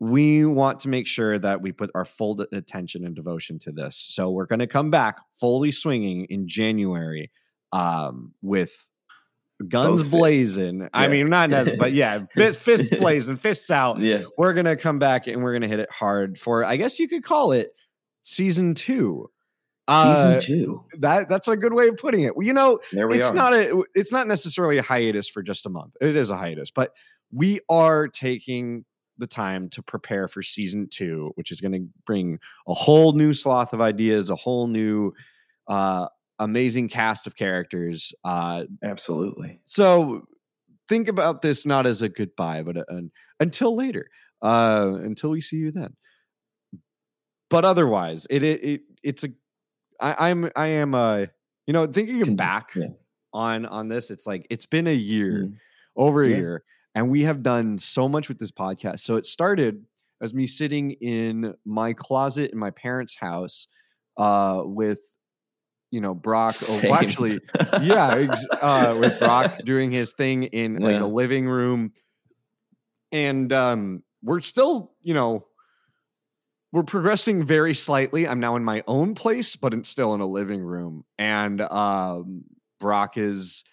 we 0.00 0.44
want 0.46 0.80
to 0.80 0.88
make 0.88 1.06
sure 1.06 1.38
that 1.38 1.60
we 1.60 1.72
put 1.72 1.90
our 1.94 2.04
full 2.06 2.40
attention 2.52 3.04
and 3.04 3.14
devotion 3.14 3.58
to 3.60 3.70
this. 3.72 3.96
So 4.10 4.30
we're 4.30 4.46
going 4.46 4.58
to 4.60 4.66
come 4.66 4.90
back 4.90 5.18
fully 5.38 5.70
swinging 5.70 6.24
in 6.30 6.48
January 6.48 7.30
um, 7.72 8.32
with 8.42 8.72
guns 9.68 10.02
Both 10.02 10.10
blazing. 10.10 10.88
I 10.94 11.06
mean, 11.08 11.28
not 11.28 11.50
necessarily, 11.50 11.78
but 11.78 11.92
yeah, 11.92 12.24
fist, 12.34 12.60
fists 12.60 12.96
blazing, 12.98 13.36
fists 13.36 13.70
out 13.70 14.00
Yeah. 14.00 14.22
we're 14.38 14.54
gonna 14.54 14.74
come 14.76 14.98
back 14.98 15.26
and 15.26 15.42
we're 15.42 15.52
gonna 15.52 15.68
hit 15.68 15.80
it 15.80 15.90
hard 15.92 16.38
for 16.38 16.64
I 16.64 16.76
guess 16.78 16.98
you 16.98 17.06
could 17.08 17.22
call 17.22 17.52
it 17.52 17.68
season 18.22 18.72
two. 18.74 19.30
Uh, 19.86 20.38
Season 20.38 20.56
two. 20.56 20.84
that 21.00 21.28
that's 21.28 21.46
a 21.48 21.56
good 21.58 21.74
way 21.74 21.88
of 21.88 21.96
putting 21.98 22.22
it. 22.22 22.34
Well, 22.36 22.46
you 22.46 22.54
know, 22.54 22.78
There 22.92 23.06
we 23.06 23.18
it's 23.18 23.28
are. 23.30 23.34
not 23.34 23.52
a 23.52 23.84
it's 23.94 24.12
not 24.12 24.26
necessarily 24.28 24.78
a 24.78 24.82
hiatus 24.82 25.28
for 25.28 25.42
just 25.42 25.66
a 25.66 25.68
month. 25.68 25.92
It 26.00 26.16
is 26.16 26.30
a 26.30 26.36
hiatus, 26.38 26.70
but 26.70 26.92
we 27.30 27.60
are 27.68 28.08
taking 28.08 28.84
the 29.20 29.26
time 29.28 29.68
to 29.70 29.82
prepare 29.82 30.26
for 30.28 30.42
season 30.42 30.88
two, 30.90 31.30
which 31.36 31.52
is 31.52 31.60
going 31.60 31.72
to 31.72 31.86
bring 32.06 32.38
a 32.66 32.74
whole 32.74 33.12
new 33.12 33.32
swath 33.32 33.72
of 33.72 33.80
ideas, 33.80 34.30
a 34.30 34.36
whole 34.36 34.66
new 34.66 35.12
uh 35.68 36.06
amazing 36.40 36.88
cast 36.88 37.26
of 37.26 37.36
characters. 37.36 38.12
Uh 38.24 38.64
Absolutely. 38.82 39.60
so 39.66 40.26
think 40.88 41.06
about 41.06 41.42
this 41.42 41.64
not 41.64 41.86
as 41.86 42.02
a 42.02 42.08
goodbye, 42.08 42.62
but 42.62 42.76
a, 42.76 42.84
an 42.88 43.12
until 43.38 43.76
later, 43.76 44.06
uh, 44.42 44.98
until 45.02 45.30
we 45.30 45.40
see 45.40 45.56
you 45.56 45.70
then. 45.70 45.94
But 47.48 47.64
otherwise, 47.64 48.26
it 48.30 48.42
it, 48.42 48.64
it 48.64 48.80
it's 49.02 49.24
a 49.24 49.28
I, 50.00 50.30
I'm 50.30 50.50
I 50.56 50.66
am 50.68 50.94
uh 50.94 51.26
you 51.66 51.72
know 51.72 51.86
thinking 51.86 52.36
back 52.36 52.70
yeah. 52.76 52.88
on 53.32 53.66
on 53.66 53.88
this, 53.88 54.10
it's 54.10 54.26
like 54.26 54.46
it's 54.50 54.66
been 54.66 54.86
a 54.86 54.94
year, 54.94 55.44
Mm. 55.44 55.56
over 55.96 56.22
a 56.22 56.28
Yeah. 56.28 56.36
year, 56.36 56.64
and 56.94 57.08
we 57.10 57.22
have 57.22 57.42
done 57.42 57.78
so 57.78 58.08
much 58.08 58.28
with 58.28 58.38
this 58.38 58.50
podcast. 58.50 59.00
So 59.00 59.16
it 59.16 59.26
started 59.26 59.84
as 60.20 60.34
me 60.34 60.46
sitting 60.46 60.92
in 60.92 61.54
my 61.64 61.92
closet 61.92 62.50
in 62.52 62.58
my 62.58 62.70
parents' 62.70 63.14
house, 63.14 63.66
uh, 64.16 64.62
with 64.64 64.98
you 65.90 66.00
know 66.00 66.14
Brock. 66.14 66.54
Or 66.62 66.64
Same. 66.64 66.90
well, 66.90 67.00
actually, 67.00 67.40
yeah, 67.82 68.14
ex- 68.16 68.44
uh, 68.60 68.96
with 69.00 69.18
Brock 69.18 69.60
doing 69.64 69.90
his 69.90 70.12
thing 70.12 70.44
in 70.44 70.76
like 70.76 70.92
Yeah. 70.96 71.04
a 71.04 71.06
living 71.06 71.46
room, 71.48 71.92
and 73.12 73.52
um, 73.52 74.02
we're 74.22 74.40
still, 74.40 74.92
you 75.02 75.14
know, 75.14 75.46
we're 76.72 76.82
progressing 76.84 77.44
very 77.44 77.74
slightly. 77.74 78.28
I'm 78.28 78.40
now 78.40 78.56
in 78.56 78.62
my 78.64 78.84
own 78.86 79.14
place, 79.14 79.56
but 79.56 79.74
it's 79.74 79.88
still 79.88 80.14
in 80.14 80.20
a 80.20 80.26
living 80.26 80.60
room. 80.60 81.04
And 81.18 81.60
um, 81.60 82.44
Brock 82.78 83.16
is. 83.16 83.64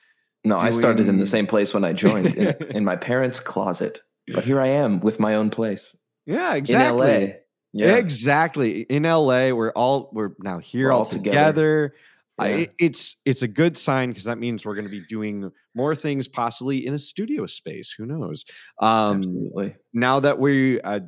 No, 0.48 0.58
I 0.58 0.70
started 0.70 1.10
in 1.10 1.18
the 1.20 1.26
same 1.26 1.46
place 1.48 1.74
when 1.74 1.84
I 1.84 1.94
joined 1.94 2.36
in, 2.36 2.56
in 2.76 2.86
my 2.86 2.96
parents' 2.96 3.40
closet. 3.40 4.00
But 4.34 4.44
here 4.46 4.60
I 4.62 4.68
am 4.68 5.00
with 5.00 5.20
my 5.20 5.36
own 5.36 5.50
place 5.50 5.96
Yeah, 6.26 6.54
exactly. 6.56 7.14
in 7.16 7.22
LA. 7.30 7.34
Yeah. 7.74 7.96
Exactly. 7.98 8.82
In 8.82 9.04
LA, 9.04 9.52
we're 9.52 9.72
all 9.72 10.10
we're 10.14 10.32
now 10.40 10.58
here 10.60 10.88
We're 10.88 10.92
all 10.94 11.00
all 11.00 11.06
together. 11.06 11.90
together. 11.90 11.94
Yeah. 12.40 12.46
it- 12.64 12.74
it's 12.80 13.16
it's 13.26 13.42
a 13.42 13.48
good 13.48 13.78
sign 13.78 14.10
because 14.10 14.26
that 14.26 14.38
means 14.38 14.66
we're 14.66 14.76
going 14.76 14.86
to 14.86 14.92
be 14.92 15.04
doing 15.10 15.52
more 15.76 15.96
things 15.96 16.28
possibly 16.28 16.86
in 16.86 16.94
a 16.94 17.00
studio 17.00 17.46
space. 17.46 17.94
Who 17.98 18.06
knows? 18.06 18.46
Um, 18.80 19.18
Absolutely. 19.18 19.76
now 19.94 20.20
that 20.22 20.40
we 20.40 20.80
uh, 20.82 21.00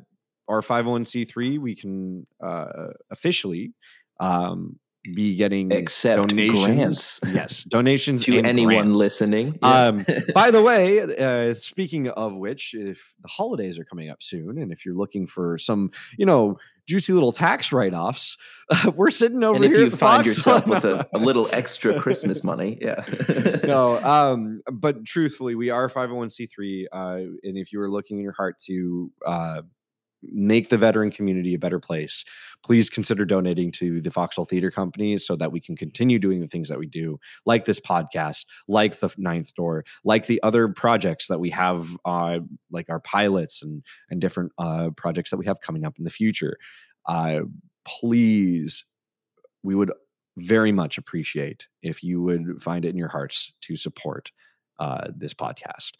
are 0.47 0.61
501c3, 0.61 1.59
we 1.59 1.75
can 1.75 2.25
uh, 2.43 2.87
officially 3.11 3.73
um, 4.19 4.79
be 5.03 5.35
getting 5.35 5.71
Accept 5.73 6.29
donations. 6.29 6.65
grants 6.65 7.19
Yes, 7.33 7.63
donations 7.63 8.25
to 8.25 8.37
anyone 8.39 8.75
grants. 8.75 8.93
listening. 8.93 9.59
Um, 9.61 10.05
By 10.33 10.51
the 10.51 10.61
way, 10.61 11.01
uh, 11.01 11.53
speaking 11.55 12.09
of 12.09 12.35
which, 12.35 12.73
if 12.73 13.13
the 13.21 13.27
holidays 13.27 13.79
are 13.79 13.85
coming 13.85 14.09
up 14.09 14.21
soon, 14.21 14.57
and 14.61 14.71
if 14.71 14.85
you're 14.85 14.95
looking 14.95 15.25
for 15.27 15.57
some, 15.57 15.91
you 16.17 16.25
know, 16.25 16.57
juicy 16.87 17.13
little 17.13 17.31
tax 17.31 17.71
write-offs, 17.71 18.37
we're 18.95 19.11
sitting 19.11 19.43
over 19.43 19.55
and 19.55 19.65
if 19.65 19.71
here. 19.71 19.81
you 19.81 19.87
at 19.87 19.93
find 19.93 20.25
Fox 20.25 20.37
yourself 20.37 20.67
with 20.67 20.85
a, 20.85 21.07
a 21.13 21.19
little 21.19 21.47
extra 21.53 21.99
Christmas 22.01 22.43
money, 22.43 22.77
yeah. 22.81 23.03
no, 23.63 23.97
um, 24.03 24.61
but 24.71 25.05
truthfully, 25.05 25.55
we 25.55 25.69
are 25.69 25.87
501c3, 25.89 26.85
uh, 26.91 26.97
and 27.43 27.57
if 27.57 27.71
you 27.71 27.79
are 27.81 27.89
looking 27.89 28.17
in 28.17 28.23
your 28.23 28.33
heart 28.33 28.57
to 28.65 29.11
uh, 29.25 29.61
make 30.23 30.69
the 30.69 30.77
veteran 30.77 31.11
community 31.11 31.53
a 31.53 31.59
better 31.59 31.79
place, 31.79 32.25
please 32.63 32.89
consider 32.89 33.25
donating 33.25 33.71
to 33.71 34.01
the 34.01 34.11
Foxhole 34.11 34.45
Theater 34.45 34.71
Company 34.71 35.17
so 35.17 35.35
that 35.35 35.51
we 35.51 35.59
can 35.59 35.75
continue 35.75 36.19
doing 36.19 36.41
the 36.41 36.47
things 36.47 36.69
that 36.69 36.79
we 36.79 36.87
do, 36.87 37.19
like 37.45 37.65
this 37.65 37.79
podcast, 37.79 38.45
like 38.67 38.99
the 38.99 39.13
Ninth 39.17 39.53
Door, 39.55 39.85
like 40.03 40.27
the 40.27 40.41
other 40.43 40.67
projects 40.67 41.27
that 41.27 41.39
we 41.39 41.49
have, 41.51 41.97
uh, 42.05 42.39
like 42.71 42.89
our 42.89 42.99
pilots 42.99 43.61
and 43.61 43.83
and 44.09 44.21
different 44.21 44.51
uh, 44.57 44.89
projects 44.97 45.29
that 45.29 45.37
we 45.37 45.45
have 45.45 45.61
coming 45.61 45.85
up 45.85 45.97
in 45.97 46.03
the 46.03 46.09
future. 46.09 46.57
Uh, 47.07 47.41
please, 47.85 48.85
we 49.63 49.75
would 49.75 49.91
very 50.37 50.71
much 50.71 50.97
appreciate 50.97 51.67
if 51.81 52.03
you 52.03 52.21
would 52.21 52.61
find 52.61 52.85
it 52.85 52.89
in 52.89 52.97
your 52.97 53.09
hearts 53.09 53.53
to 53.61 53.75
support 53.75 54.31
uh, 54.79 55.07
this 55.15 55.33
podcast. 55.33 55.93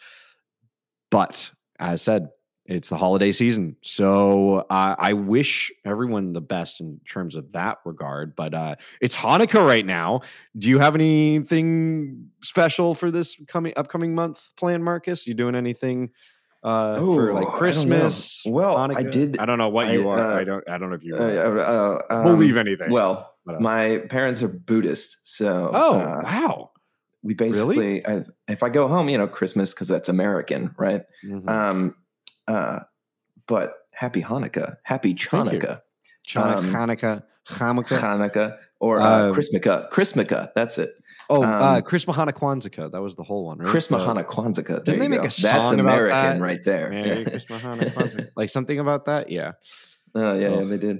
But 1.11 1.51
as 1.79 2.01
said, 2.01 2.29
it's 2.69 2.89
the 2.89 2.97
holiday 2.97 3.31
season. 3.31 3.75
So 3.81 4.59
uh, 4.69 4.95
I 4.97 5.13
wish 5.13 5.71
everyone 5.85 6.33
the 6.33 6.41
best 6.41 6.79
in 6.79 6.99
terms 7.09 7.35
of 7.35 7.51
that 7.53 7.79
regard. 7.83 8.35
But 8.35 8.53
uh, 8.53 8.75
it's 9.01 9.15
Hanukkah 9.15 9.65
right 9.65 9.85
now. 9.85 10.21
Do 10.57 10.69
you 10.69 10.79
have 10.79 10.93
anything 10.95 12.29
special 12.43 12.93
for 12.95 13.09
this 13.11 13.35
coming 13.47 13.73
upcoming 13.75 14.13
month 14.13 14.49
planned, 14.55 14.85
Marcus? 14.85 15.25
You 15.25 15.33
doing 15.33 15.55
anything 15.55 16.11
uh, 16.63 16.97
for 16.97 17.29
Ooh, 17.31 17.37
I 17.37 17.39
like. 17.41 17.47
Christmas? 17.49 18.43
Well, 18.45 18.77
I 18.77 19.03
did- 19.03 19.39
I 19.39 19.45
don't 19.45 19.57
know 19.57 19.69
what 19.69 19.87
I, 19.87 19.93
you 19.93 20.09
are. 20.09 20.33
uh, 20.33 20.39
I 20.39 20.43
don't. 20.43 20.69
I 20.69 20.77
don't 20.77 20.89
know 20.89 20.95
if 20.95 21.03
you 21.03 21.15
Uh, 21.15 21.19
uh, 21.19 22.13
um, 22.13 22.23
believe 22.23 22.55
anything. 22.57 22.91
Well, 22.91 23.33
my 23.59 23.97
parents 24.09 24.43
are 24.43 24.47
Buddhist, 24.47 25.17
so 25.23 25.71
oh 25.73 25.97
wow. 26.23 26.69
we 27.23 27.33
basically, 27.33 28.05
I, 28.05 28.23
if 28.47 28.61
I 28.61 28.69
go 28.69 28.87
home, 28.87 29.09
you 29.09 29.17
know, 29.17 29.27
Christmas 29.27 29.71
because 29.71 29.87
that's 29.87 30.07
American, 30.07 30.75
right? 30.77 31.01
Mhm. 31.25 31.49
Um, 31.49 31.95
uh, 32.49 32.79
but 33.47 33.73
happy 33.91 34.21
Hanukkah, 34.21 34.75
happy 34.83 35.13
Thank 35.13 35.53
you. 35.53 35.77
Chanukah, 36.27 36.57
um, 36.57 36.65
Hanukkah, 36.65 37.23
Hanukkah. 37.47 37.99
Hanukkah, 37.99 38.57
or 38.79 38.99
uh, 38.99 39.03
Uh, 39.03 39.31
Chrismukkah, 39.33 39.89
Chrismukkah. 39.91 40.49
That's 40.55 40.77
it. 40.77 40.91
Oh, 41.31 41.43
uh, 41.43 41.77
um, 41.77 41.81
Kwanzaa. 42.33 42.91
That 42.91 43.01
was 43.01 43.15
the 43.15 43.23
whole 43.23 43.45
one, 43.45 43.59
right? 43.59 43.67
Chris 43.67 43.87
The- 43.87 43.95
Kwanzaa. 43.97 44.83
Didn't 44.83 44.99
they 44.99 45.07
make 45.07 45.19
go. 45.21 45.25
a 45.27 45.29
That's 45.29 45.41
song 45.69 45.79
about 45.79 45.93
American 45.93 46.39
that? 46.39 46.41
right 46.41 46.63
there. 46.65 46.89
Merry. 46.89 48.27
Like 48.35 48.49
something 48.49 48.79
about 48.79 49.05
that. 49.05 49.29
Yeah. 49.29 49.51
Oh 50.15 50.33
yeah, 50.33 50.49
yeah, 50.59 50.63
they 50.63 50.77
did. 50.77 50.99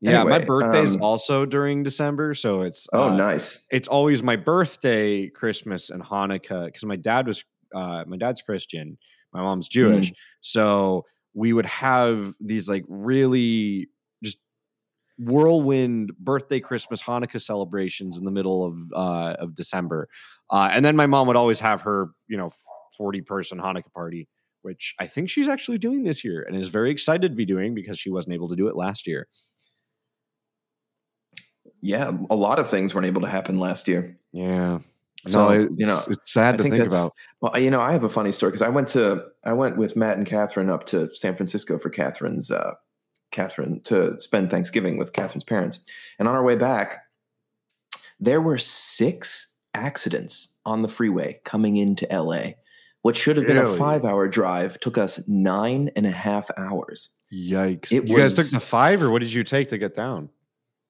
Yeah. 0.00 0.24
my 0.24 0.30
Anyway, 0.36 0.46
birthday's 0.46 0.94
um, 0.96 1.02
also 1.02 1.44
during 1.46 1.82
December. 1.82 2.34
So 2.34 2.62
it's, 2.62 2.86
Oh, 2.92 3.10
uh, 3.10 3.16
nice. 3.16 3.66
it's 3.70 3.86
always 3.86 4.22
my 4.22 4.34
birthday, 4.36 5.28
Christmas, 5.28 5.90
and 5.90 6.02
Hanukkah 6.02 6.64
because 6.66 6.84
my 6.84 6.96
dad 6.96 7.26
was, 7.26 7.44
uh, 7.74 8.04
my 8.06 8.16
dad's 8.16 8.40
Christian, 8.42 8.96
my 9.32 9.40
mom's 9.40 9.68
Mm. 9.68 9.72
Jewish. 9.72 10.12
So 10.40 11.04
we 11.34 11.52
would 11.52 11.66
have 11.66 12.34
these 12.40 12.68
like 12.68 12.84
really 12.88 13.88
just 14.22 14.38
whirlwind 15.18 16.12
birthday, 16.18 16.60
Christmas, 16.60 17.02
Hanukkah 17.02 17.40
celebrations 17.40 18.18
in 18.18 18.24
the 18.24 18.30
middle 18.30 18.64
of 18.64 18.92
uh, 18.92 19.36
of 19.38 19.54
December, 19.54 20.08
uh, 20.50 20.68
and 20.72 20.84
then 20.84 20.96
my 20.96 21.06
mom 21.06 21.26
would 21.28 21.36
always 21.36 21.60
have 21.60 21.82
her, 21.82 22.08
you 22.28 22.36
know, 22.36 22.50
forty 22.96 23.20
person 23.20 23.58
Hanukkah 23.58 23.92
party, 23.92 24.28
which 24.62 24.94
I 24.98 25.06
think 25.06 25.30
she's 25.30 25.48
actually 25.48 25.78
doing 25.78 26.04
this 26.04 26.24
year 26.24 26.42
and 26.42 26.56
is 26.56 26.68
very 26.68 26.90
excited 26.90 27.32
to 27.32 27.36
be 27.36 27.46
doing 27.46 27.74
because 27.74 27.98
she 27.98 28.10
wasn't 28.10 28.34
able 28.34 28.48
to 28.48 28.56
do 28.56 28.68
it 28.68 28.76
last 28.76 29.06
year. 29.06 29.28
Yeah, 31.82 32.12
a 32.28 32.34
lot 32.34 32.58
of 32.58 32.68
things 32.68 32.94
weren't 32.94 33.06
able 33.06 33.22
to 33.22 33.28
happen 33.28 33.58
last 33.58 33.88
year. 33.88 34.18
Yeah. 34.32 34.80
So, 35.28 35.48
no, 35.48 35.68
you 35.76 35.86
know, 35.86 35.98
it's, 35.98 36.08
it's 36.08 36.32
sad 36.32 36.54
I 36.54 36.56
to 36.56 36.62
think 36.62 36.76
think, 36.76 36.88
about. 36.88 37.12
Well, 37.40 37.58
you 37.58 37.70
know, 37.70 37.80
I 37.80 37.92
have 37.92 38.04
a 38.04 38.08
funny 38.08 38.32
story 38.32 38.50
because 38.52 38.62
I 38.62 38.68
went 38.68 38.88
to 38.88 39.22
I 39.44 39.52
went 39.52 39.76
with 39.76 39.96
Matt 39.96 40.16
and 40.16 40.26
Catherine 40.26 40.70
up 40.70 40.86
to 40.86 41.12
San 41.14 41.36
Francisco 41.36 41.78
for 41.78 41.90
Catherine's 41.90 42.50
uh, 42.50 42.72
Catherine 43.30 43.80
to 43.84 44.18
spend 44.18 44.50
Thanksgiving 44.50 44.96
with 44.98 45.12
Catherine's 45.12 45.44
parents, 45.44 45.80
and 46.18 46.26
on 46.28 46.34
our 46.34 46.42
way 46.42 46.56
back, 46.56 47.02
there 48.18 48.40
were 48.40 48.58
six 48.58 49.46
accidents 49.74 50.48
on 50.64 50.82
the 50.82 50.88
freeway 50.88 51.40
coming 51.44 51.76
into 51.76 52.10
L.A. 52.12 52.56
What 53.02 53.16
should 53.16 53.36
have 53.38 53.46
been 53.46 53.56
a 53.56 53.72
five-hour 53.76 54.28
drive 54.28 54.78
took 54.80 54.98
us 54.98 55.20
nine 55.26 55.90
and 55.96 56.06
a 56.06 56.10
half 56.10 56.50
hours. 56.58 57.10
Yikes! 57.32 57.90
It 57.92 58.06
you 58.08 58.16
guys 58.16 58.34
took 58.34 58.44
was- 58.44 58.50
the 58.52 58.60
five, 58.60 59.02
or 59.02 59.10
what 59.10 59.20
did 59.20 59.32
you 59.32 59.44
take 59.44 59.68
to 59.68 59.78
get 59.78 59.94
down? 59.94 60.28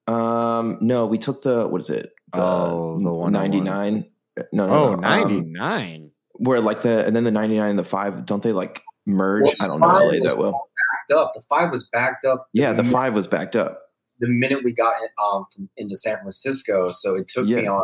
Um, 0.09 0.79
no, 0.81 1.07
we 1.07 1.19
took 1.19 1.43
the 1.43 1.69
what 1.69 1.81
is 1.81 1.91
it? 1.91 2.13
The 2.33 2.41
Oh, 2.41 2.99
the 2.99 3.13
101. 3.13 3.33
ninety-nine. 3.33 4.07
No, 4.53 4.67
no, 4.67 4.73
Oh, 4.73 4.87
no, 4.89 4.95
um, 4.95 5.01
99. 5.01 6.11
where 6.35 6.61
like 6.61 6.83
the 6.83 7.07
and 7.07 7.15
then 7.15 7.25
the 7.25 7.31
99 7.31 7.69
and 7.71 7.79
the 7.79 7.85
5 7.85 8.25
don't 8.25 8.43
they 8.43 8.53
like 8.53 8.83
merge 9.07 9.43
Well, 9.45 9.55
i 9.61 9.67
don't 9.67 9.81
know 9.81 9.89
five 9.89 10.03
la 10.03 10.25
that 10.29 10.39
well 10.39 10.53
backed 10.53 11.19
up. 11.21 11.33
The 11.35 11.43
five 11.49 11.71
was 11.71 11.89
backed 11.93 12.25
up. 12.25 12.47
yeah 12.53 12.73
the 12.73 12.83
mi- 12.83 12.91
5 12.91 13.15
was 13.15 13.27
backed 13.27 13.57
up 13.57 13.81
the 14.21 14.29
minute 14.29 14.63
we 14.65 14.73
got 14.73 14.95
in, 15.01 15.09
um 15.23 15.47
into 15.79 15.97
San 15.97 16.19
Francisco. 16.19 16.91
So 16.91 17.17
it 17.17 17.27
took 17.29 17.47
me 17.47 17.67
on 17.67 17.83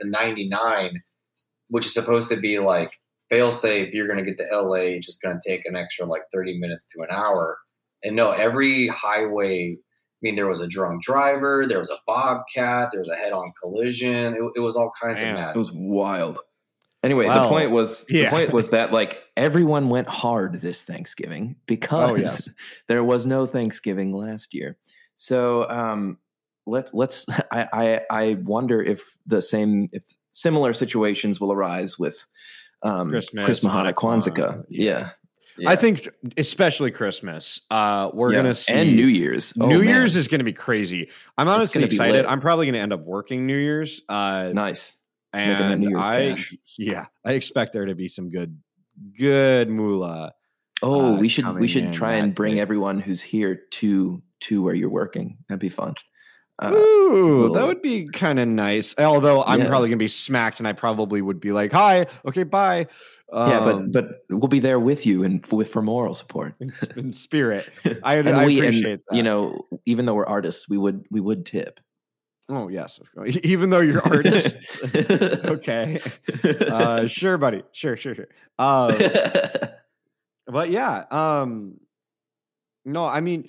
the 0.00 0.06
99, 0.06 1.00
which 1.68 1.86
is 1.86 1.94
supposed 1.94 2.28
to 2.30 2.36
be 2.36 2.58
like 2.58 2.90
fail 3.30 3.52
safe. 3.52 3.94
You're 3.94 4.08
going 4.08 4.18
to 4.18 4.24
get 4.24 4.36
to 4.38 4.60
LA. 4.60 4.98
Just 4.98 5.22
going 5.22 5.38
to 5.40 5.48
take 5.48 5.62
an 5.64 5.76
extra 5.76 6.04
like 6.06 6.22
30 6.32 6.58
minutes 6.58 6.86
to 6.86 7.02
an 7.02 7.08
hour. 7.12 7.58
And 8.02 8.16
no, 8.16 8.32
every 8.32 8.88
highway. 8.88 9.76
I 10.16 10.20
mean, 10.22 10.34
there 10.34 10.46
was 10.46 10.60
a 10.60 10.66
drunk 10.66 11.02
driver. 11.02 11.66
There 11.68 11.78
was 11.78 11.90
a 11.90 11.98
bobcat. 12.06 12.88
There 12.90 13.00
was 13.00 13.10
a 13.10 13.16
head-on 13.16 13.52
collision. 13.62 14.34
It, 14.34 14.42
it 14.56 14.60
was 14.60 14.76
all 14.76 14.90
kinds 15.00 15.20
Damn. 15.20 15.34
of 15.34 15.40
mad. 15.40 15.56
it 15.56 15.58
was 15.58 15.72
wild 15.72 16.40
anyway 17.02 17.26
Well, 17.26 17.42
the 17.44 17.48
point 17.48 17.70
was 17.70 18.04
yeah. 18.08 18.24
the 18.24 18.30
point 18.30 18.52
was 18.52 18.70
that 18.70 18.92
like 19.00 19.22
everyone 19.36 19.88
went 19.88 20.08
hard 20.08 20.54
this 20.60 20.82
thanksgiving 20.82 21.56
because 21.66 22.10
Oh, 22.10 22.16
yes. 22.16 22.48
there 22.88 23.04
was 23.04 23.26
no 23.26 23.46
thanksgiving 23.46 24.12
last 24.12 24.52
year 24.54 24.76
so 25.14 25.68
um 25.70 26.18
let's 26.66 26.92
let's 26.92 27.26
I, 27.50 27.68
I 27.72 28.00
i 28.10 28.34
wonder 28.42 28.82
if 28.82 29.16
the 29.26 29.40
same 29.40 29.88
if 29.92 30.02
similar 30.32 30.74
situations 30.74 31.40
will 31.40 31.52
arise 31.52 31.98
with 31.98 32.26
um 32.82 33.10
Christmas, 33.10 33.44
chris 33.44 33.60
mahana 33.64 33.92
Hanukkah, 33.92 33.94
kwanzaa 33.94 34.64
yeah. 34.68 34.98
yeah, 34.98 35.10
I 35.66 35.76
think, 35.76 36.08
especially 36.36 36.90
Christmas, 36.90 37.60
uh, 37.70 38.10
we're 38.12 38.32
Yeah. 38.32 38.38
gonna 38.40 38.54
see 38.54 38.72
and 38.72 38.96
new 38.96 39.06
year's 39.06 39.52
Oh, 39.60 39.68
New 39.68 39.78
man. 39.78 39.88
Year's 39.88 40.16
is 40.16 40.28
to 40.40 40.44
be 40.44 40.52
crazy. 40.52 41.08
I'm 41.38 41.48
honestly 41.48 41.82
excited. 41.84 42.26
I'm 42.26 42.40
probably 42.40 42.66
to 42.74 42.80
end 42.80 42.92
up 42.92 43.04
working 43.04 43.46
New 43.46 43.56
Year's. 43.56 44.02
Uh, 44.08 44.50
nice 44.52 44.96
and 45.32 45.52
Making 45.52 45.68
that 45.68 45.78
New 45.78 45.88
Year's 45.90 46.06
I, 46.06 46.28
cash. 46.30 46.54
yeah, 46.78 47.06
I 47.24 47.32
expect 47.32 47.72
there 47.72 47.86
to 47.86 47.94
be 47.94 48.08
some 48.08 48.30
good, 48.30 48.58
good 49.18 49.68
moolah. 49.70 50.32
Oh, 50.82 51.14
uh, 51.14 51.18
we 51.18 51.28
should 51.28 51.46
we 51.56 51.68
should 51.68 51.92
try 51.92 52.14
and 52.14 52.34
bring 52.34 52.56
day. 52.56 52.60
everyone 52.60 53.00
who's 53.00 53.22
here 53.22 53.62
to 53.72 54.22
to 54.40 54.62
where 54.62 54.74
you're 54.74 54.90
working. 54.90 55.38
That'd 55.48 55.60
be 55.60 55.70
fun. 55.70 55.94
Uh, 56.58 56.72
Ooh, 56.74 57.50
that 57.52 57.66
would 57.66 57.82
be 57.82 58.08
kind 58.08 58.38
of 58.38 58.48
nice. 58.48 58.94
Although 58.98 59.42
I'm 59.44 59.60
Yeah. 59.60 59.68
probably 59.68 59.88
to 59.98 60.02
be 60.02 60.08
smacked, 60.08 60.58
and 60.58 60.66
I 60.68 60.72
probably 60.72 61.20
would 61.22 61.40
be 61.40 61.52
like, 61.52 61.72
"Hi, 61.72 62.06
okay, 62.26 62.44
bye." 62.44 62.86
Yeah, 63.32 63.58
Um, 63.60 63.90
but 63.90 63.92
but 63.92 64.20
we'll 64.30 64.48
be 64.48 64.60
there 64.60 64.78
with 64.80 65.04
you 65.06 65.24
and 65.24 65.44
for, 65.44 65.64
for 65.64 65.82
moral 65.82 66.14
support. 66.14 66.54
in, 66.60 66.72
in 66.96 67.12
spirit, 67.12 67.68
I, 68.02 68.16
and 68.16 68.28
I 68.28 68.46
we 68.46 68.58
appreciate 68.58 68.84
and 68.92 69.00
that. 69.08 69.16
you 69.16 69.22
know, 69.22 69.66
even 69.84 70.04
though 70.06 70.14
we're 70.14 70.26
artists, 70.26 70.68
we 70.68 70.78
would 70.78 71.04
we 71.10 71.20
would 71.20 71.44
tip. 71.46 71.80
Oh 72.48 72.68
yes. 72.68 73.00
Even 73.42 73.70
though 73.70 73.80
you're 73.80 74.00
artist, 74.06 74.56
okay. 74.94 75.98
Uh, 76.44 77.08
sure, 77.08 77.38
buddy. 77.38 77.64
Sure, 77.72 77.96
sure, 77.96 78.14
sure. 78.14 78.28
Uh, 78.56 78.94
but 80.46 80.70
yeah, 80.70 81.04
um, 81.10 81.80
No, 82.84 83.04
I 83.04 83.20
mean, 83.20 83.48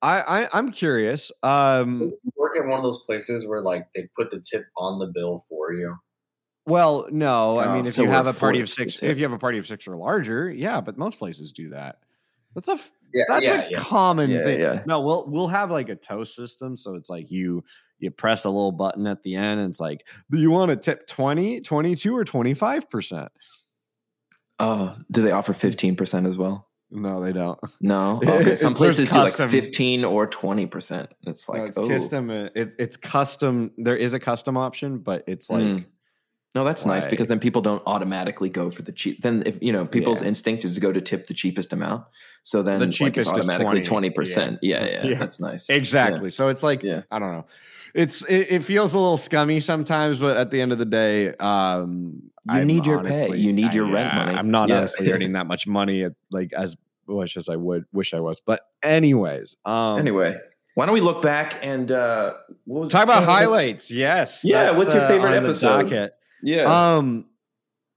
I, 0.00 0.44
I 0.44 0.48
I'm 0.52 0.70
curious. 0.70 1.32
Um, 1.42 1.98
You 1.98 2.12
work 2.36 2.56
at 2.56 2.66
one 2.66 2.78
of 2.78 2.84
those 2.84 3.02
places 3.04 3.46
where 3.48 3.62
like 3.62 3.88
they 3.94 4.08
put 4.16 4.30
the 4.30 4.40
tip 4.40 4.66
on 4.76 5.00
the 5.00 5.08
bill 5.08 5.44
for 5.48 5.72
you. 5.72 5.96
Well, 6.66 7.06
no, 7.10 7.58
I 7.58 7.66
Oh, 7.66 7.74
mean, 7.74 7.86
if 7.86 7.94
so 7.94 8.02
you 8.02 8.10
have 8.10 8.26
a 8.26 8.32
party 8.32 8.60
of 8.60 8.68
six, 8.68 9.02
if 9.02 9.16
you 9.18 9.24
have 9.24 9.32
a 9.32 9.38
party 9.38 9.58
of 9.58 9.66
six 9.66 9.86
or 9.86 9.96
larger, 9.96 10.50
yeah, 10.50 10.80
but 10.80 10.98
most 10.98 11.18
places 11.18 11.52
do 11.52 11.70
that. 11.70 11.98
That's 12.54 12.68
a 12.68 12.78
Yeah, 13.14 13.24
that's 13.28 13.44
yeah, 13.44 13.62
a 13.66 13.70
yeah. 13.70 13.78
common 13.78 14.30
thing. 14.30 14.80
No, 14.86 15.00
we'll 15.00 15.26
we'll 15.28 15.48
have 15.48 15.70
like 15.70 15.88
a 15.88 15.96
toast 15.96 16.34
system, 16.34 16.76
so 16.76 16.94
it's 16.94 17.08
like 17.10 17.30
you 17.30 17.62
you 17.98 18.10
press 18.10 18.44
a 18.44 18.48
little 18.50 18.72
button 18.72 19.06
at 19.06 19.22
the 19.22 19.34
end, 19.36 19.60
and 19.60 19.70
it's 19.70 19.80
like, 19.80 20.06
do 20.30 20.38
you 20.38 20.50
want 20.50 20.68
to 20.70 20.76
tip 20.76 21.06
20, 21.06 21.60
22, 21.62 22.14
or 22.16 22.24
twenty 22.24 22.52
five 22.54 22.88
percent? 22.90 23.30
Oh, 24.58 24.96
do 25.10 25.22
they 25.22 25.32
offer 25.32 25.52
15% 25.52 26.26
as 26.26 26.38
well? 26.38 26.68
No, 26.90 27.22
they 27.22 27.32
don't. 27.32 27.58
No. 27.80 28.20
Okay. 28.26 28.56
Some 28.56 28.72
places 28.74 29.10
do 29.10 29.18
like 29.18 29.34
15 29.34 30.04
or 30.04 30.26
20%. 30.26 31.10
It's 31.26 31.46
No, 31.48 31.54
like, 31.54 31.68
it's 31.68 31.76
oh. 31.76 31.86
custom. 31.88 32.30
It, 32.30 32.74
it's 32.78 32.96
custom. 32.96 33.70
There 33.76 33.96
is 33.96 34.14
a 34.14 34.18
custom 34.20 34.56
option, 34.56 34.98
but 34.98 35.24
it's 35.26 35.50
like 35.50 35.62
Mm. 35.62 35.84
No, 36.56 36.64
that's 36.64 36.86
nice 36.86 37.04
because 37.06 37.28
then 37.28 37.38
people 37.38 37.60
don't 37.60 37.82
automatically 37.86 38.48
go 38.48 38.70
for 38.70 38.80
the 38.82 38.90
cheap. 38.92 39.20
Then 39.20 39.42
if 39.44 39.58
you 39.60 39.72
know 39.72 39.84
people's 39.86 40.22
Yeah. 40.22 40.28
instinct 40.28 40.64
is 40.64 40.74
to 40.74 40.80
go 40.80 40.90
to 40.90 41.00
tip 41.02 41.26
the 41.26 41.34
cheapest 41.34 41.72
amount, 41.72 42.04
so 42.42 42.62
then 42.62 42.80
like, 42.80 42.88
it's 42.88 42.96
cheapest 42.96 43.30
is 43.30 43.36
automatically 43.36 43.82
twenty 43.82 44.08
percent. 44.10 44.58
Yeah. 44.62 44.84
Yeah. 44.84 44.90
Yeah, 45.04 45.06
Yeah. 45.10 45.18
that's 45.18 45.38
nice. 45.38 45.68
exactly. 45.68 46.30
So 46.30 46.48
it's 46.48 46.62
like. 46.62 46.82
I 46.84 47.18
don't 47.20 47.32
know. 47.36 47.44
It's 47.94 48.22
it, 48.22 48.46
it 48.56 48.62
feels 48.64 48.92
a 48.94 48.98
little 48.98 49.16
scummy 49.18 49.60
sometimes, 49.60 50.18
but 50.18 50.36
at 50.36 50.50
the 50.50 50.60
end 50.60 50.72
of 50.72 50.78
the 50.78 50.84
day, 50.84 51.34
um, 51.36 52.22
You 52.48 52.54
I'm 52.60 52.66
need 52.66 52.84
your 52.86 53.02
pay. 53.04 53.34
You 53.36 53.52
need 53.52 53.70
I- 53.70 53.74
your 53.74 53.86
rent 53.90 54.14
money. 54.14 54.34
I'm 54.34 54.50
not 54.50 54.70
honestly 54.70 55.12
earning 55.12 55.32
that 55.32 55.46
much 55.46 55.66
money 55.66 56.02
at, 56.04 56.12
like 56.30 56.52
as 56.54 56.76
much 57.08 57.36
as 57.36 57.48
I 57.48 57.56
would 57.56 57.84
wish 57.92 58.12
I 58.14 58.20
was. 58.20 58.40
But 58.40 58.60
anyways, 58.82 59.56
um, 59.64 59.98
Anyway, 59.98 60.36
why 60.74 60.84
don't 60.86 60.94
we 60.94 61.00
look 61.00 61.20
back 61.22 61.64
and 61.64 61.90
uh, 61.90 62.34
was- 62.66 62.90
talk 62.92 63.04
about 63.04 63.24
highlights. 63.36 63.90
Yes. 63.90 64.40
Yeah, 64.44 64.76
what's 64.76 64.92
your 64.94 65.02
uh, 65.04 65.08
favorite 65.08 65.32
the 65.32 65.36
episode? 65.48 66.10
Yeah. 66.42 66.96
Um, 66.96 67.26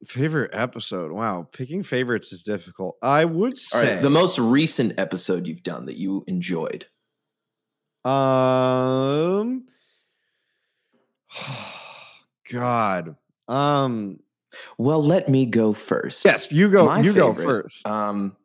favorite 0.05 0.51
episode. 0.53 1.11
Wow, 1.11 1.47
picking 1.51 1.83
favorites 1.83 2.31
is 2.31 2.43
difficult. 2.43 2.97
I 3.01 3.25
would 3.25 3.57
say 3.57 3.95
right. 3.95 4.03
The 4.03 4.09
most 4.09 4.39
recent 4.39 4.99
episode 4.99 5.47
you've 5.47 5.63
done 5.63 5.85
that 5.85 5.97
you 5.97 6.23
enjoyed. 6.27 6.85
Um, 8.05 9.65
God. 12.51 13.15
Um. 13.47 14.19
Well, 14.77 15.03
let 15.03 15.29
me 15.29 15.45
go 15.45 15.73
first. 15.73 16.25
Yes, 16.25 16.51
you 16.51 16.69
go. 16.69 16.85
My 16.85 17.01
you 17.01 17.13
go 17.13 17.33
first. 17.33 17.85
Um, 17.85 18.35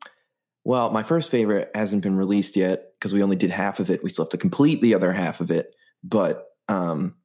well, 0.65 0.91
my 0.91 1.03
first 1.03 1.31
favorite 1.31 1.71
hasn't 1.75 2.03
been 2.03 2.17
released 2.17 2.57
yet 2.57 2.93
because 2.99 3.13
we 3.13 3.23
only 3.23 3.37
did 3.37 3.51
half 3.51 3.81
of 3.81 3.91
it. 3.91 4.03
We 4.03 4.11
still 4.11 4.25
have 4.25 4.31
to 4.31 4.39
complete 4.39 4.81
the 4.83 4.95
other 4.95 5.13
half 5.13 5.41
of 5.41 5.51
it, 5.51 5.75
but 6.03 6.47
um, 6.69 7.17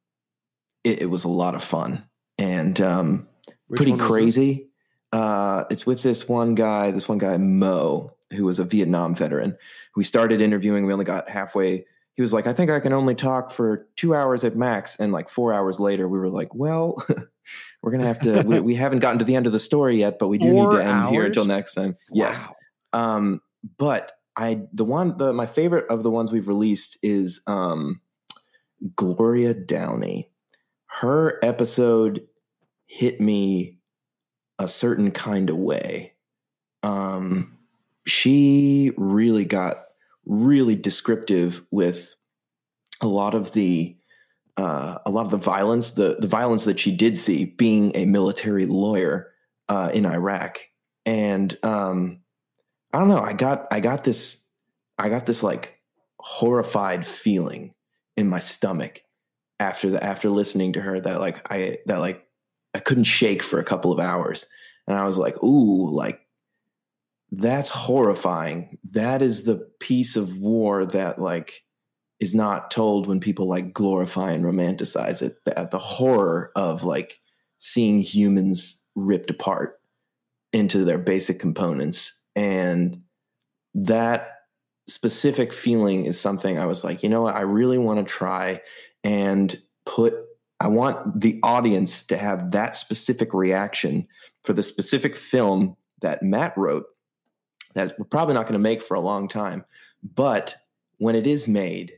it, 0.84 1.02
it 1.02 1.06
was 1.06 1.24
a 1.24 1.28
lot 1.28 1.54
of 1.54 1.62
fun 1.62 2.04
and 2.40 2.80
um, 2.80 3.28
pretty 3.74 3.92
one 3.92 3.98
was 3.98 4.06
it? 4.06 4.10
crazy. 4.10 4.68
Uh, 5.12 5.64
it's 5.70 5.86
with 5.86 6.02
this 6.02 6.28
one 6.28 6.54
guy, 6.54 6.90
this 6.90 7.08
one 7.08 7.18
guy 7.18 7.36
Mo, 7.36 8.14
who 8.32 8.44
was 8.44 8.58
a 8.58 8.64
Vietnam 8.64 9.14
veteran. 9.14 9.56
We 9.96 10.04
started 10.04 10.40
interviewing. 10.40 10.86
We 10.86 10.92
only 10.92 11.04
got 11.04 11.28
halfway. 11.28 11.84
He 12.14 12.22
was 12.22 12.32
like, 12.32 12.46
"I 12.46 12.52
think 12.52 12.70
I 12.70 12.80
can 12.80 12.92
only 12.92 13.14
talk 13.14 13.50
for 13.50 13.88
two 13.96 14.14
hours 14.14 14.44
at 14.44 14.56
max." 14.56 14.96
And 14.96 15.12
like 15.12 15.28
four 15.28 15.52
hours 15.52 15.78
later, 15.78 16.08
we 16.08 16.18
were 16.18 16.30
like, 16.30 16.54
"Well, 16.54 16.96
we're 17.82 17.90
gonna 17.90 18.06
have 18.06 18.20
to. 18.20 18.42
we, 18.42 18.60
we 18.60 18.74
haven't 18.74 19.00
gotten 19.00 19.18
to 19.18 19.24
the 19.24 19.36
end 19.36 19.46
of 19.46 19.52
the 19.52 19.60
story 19.60 19.98
yet, 19.98 20.18
but 20.18 20.28
we 20.28 20.38
do 20.38 20.50
Four 20.50 20.70
need 20.72 20.78
to 20.78 20.84
end 20.84 21.08
here 21.08 21.26
until 21.26 21.44
next 21.44 21.74
time." 21.74 21.96
Yes. 22.12 22.46
Um, 22.92 23.40
but 23.76 24.12
I 24.36 24.62
the 24.72 24.84
one 24.84 25.16
the 25.18 25.32
my 25.32 25.46
favorite 25.46 25.86
of 25.90 26.02
the 26.02 26.10
ones 26.10 26.32
we've 26.32 26.48
released 26.48 26.96
is 27.02 27.40
um 27.46 28.00
Gloria 28.96 29.54
Downey. 29.54 30.30
Her 30.86 31.38
episode 31.44 32.26
hit 32.90 33.20
me 33.20 33.78
a 34.58 34.66
certain 34.66 35.12
kind 35.12 35.48
of 35.48 35.56
way. 35.56 36.14
Um 36.82 37.56
she 38.06 38.92
really 38.96 39.44
got 39.44 39.84
really 40.26 40.74
descriptive 40.74 41.64
with 41.70 42.14
a 43.00 43.06
lot 43.06 43.34
of 43.34 43.52
the 43.52 43.96
uh, 44.56 44.98
a 45.06 45.10
lot 45.10 45.24
of 45.24 45.30
the 45.30 45.38
violence, 45.38 45.92
the 45.92 46.16
the 46.18 46.26
violence 46.26 46.64
that 46.64 46.78
she 46.78 46.94
did 46.94 47.16
see, 47.16 47.46
being 47.46 47.92
a 47.94 48.04
military 48.04 48.66
lawyer 48.66 49.32
uh, 49.68 49.90
in 49.94 50.04
Iraq, 50.04 50.58
and 51.06 51.56
um, 51.62 52.20
I 52.92 52.98
don't 52.98 53.08
know. 53.08 53.20
I 53.20 53.32
got 53.32 53.68
I 53.70 53.80
got 53.80 54.04
this 54.04 54.46
I 54.98 55.08
got 55.08 55.24
this 55.24 55.42
like 55.42 55.80
horrified 56.18 57.06
feeling 57.06 57.72
in 58.16 58.28
my 58.28 58.40
stomach 58.40 59.02
after 59.58 59.88
the 59.88 60.02
after 60.04 60.28
listening 60.28 60.74
to 60.74 60.80
her 60.80 61.00
that 61.00 61.20
like 61.20 61.50
I 61.50 61.78
that 61.86 61.98
like 61.98 62.26
I 62.74 62.78
couldn't 62.78 63.04
shake 63.04 63.42
for 63.42 63.58
a 63.58 63.64
couple 63.64 63.92
of 63.92 64.00
hours, 64.00 64.46
and 64.86 64.96
I 64.96 65.04
was 65.04 65.18
like, 65.18 65.42
ooh, 65.42 65.90
like 65.90 66.20
that's 67.32 67.68
horrifying. 67.68 68.78
That 68.90 69.22
is 69.22 69.44
the 69.44 69.68
piece 69.80 70.16
of 70.16 70.38
war 70.38 70.84
that 70.84 71.18
like 71.18 71.64
is 72.18 72.34
not 72.34 72.70
told 72.70 73.06
when 73.06 73.20
people 73.20 73.48
like 73.48 73.72
glorify 73.72 74.32
and 74.32 74.44
romanticize 74.44 75.22
it. 75.22 75.36
The, 75.44 75.68
the 75.70 75.78
horror 75.78 76.52
of 76.54 76.84
like 76.84 77.18
seeing 77.58 78.00
humans 78.00 78.82
ripped 78.94 79.30
apart 79.30 79.80
into 80.52 80.84
their 80.84 80.98
basic 80.98 81.38
components. 81.38 82.20
And 82.34 83.02
that 83.74 84.38
specific 84.88 85.52
feeling 85.52 86.04
is 86.04 86.20
something 86.20 86.58
I 86.58 86.66
was 86.66 86.82
like, 86.82 87.02
you 87.02 87.08
know 87.08 87.22
what? 87.22 87.36
I 87.36 87.42
really 87.42 87.78
want 87.78 88.06
to 88.06 88.12
try 88.12 88.60
and 89.04 89.60
put, 89.86 90.14
I 90.60 90.68
want 90.68 91.20
the 91.20 91.40
audience 91.42 92.04
to 92.06 92.16
have 92.16 92.50
that 92.50 92.76
specific 92.76 93.32
reaction 93.32 94.06
for 94.44 94.52
the 94.52 94.62
specific 94.62 95.16
film 95.16 95.76
that 96.02 96.22
Matt 96.22 96.56
wrote 96.56 96.86
that 97.74 97.98
we're 97.98 98.04
probably 98.04 98.34
not 98.34 98.46
going 98.46 98.54
to 98.54 98.58
make 98.58 98.82
for 98.82 98.94
a 98.94 99.00
long 99.00 99.28
time. 99.28 99.64
But 100.02 100.56
when 100.98 101.14
it 101.14 101.26
is 101.26 101.48
made, 101.48 101.92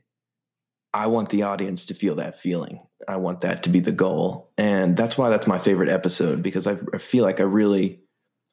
I 0.95 1.07
want 1.07 1.31
the 1.31 1.43
audience 1.43 1.87
to 1.87 1.95
feel 1.95 2.15
that 2.17 2.39
feeling. 2.39 2.81
I 3.09 3.17
want 3.17 3.41
that 3.41 3.63
to 3.65 3.69
be 3.69 3.81
the 3.81 3.93
goal. 3.93 4.53
And 4.59 4.97
that's 4.97 5.17
why 5.19 5.31
that's 5.31 5.47
my 5.47 5.59
favorite 5.59 5.89
episode 5.89 6.43
because 6.43 6.67
I, 6.67 6.77
feel 6.99 7.25
like 7.25 7.41
I 7.41 7.45
really 7.45 8.01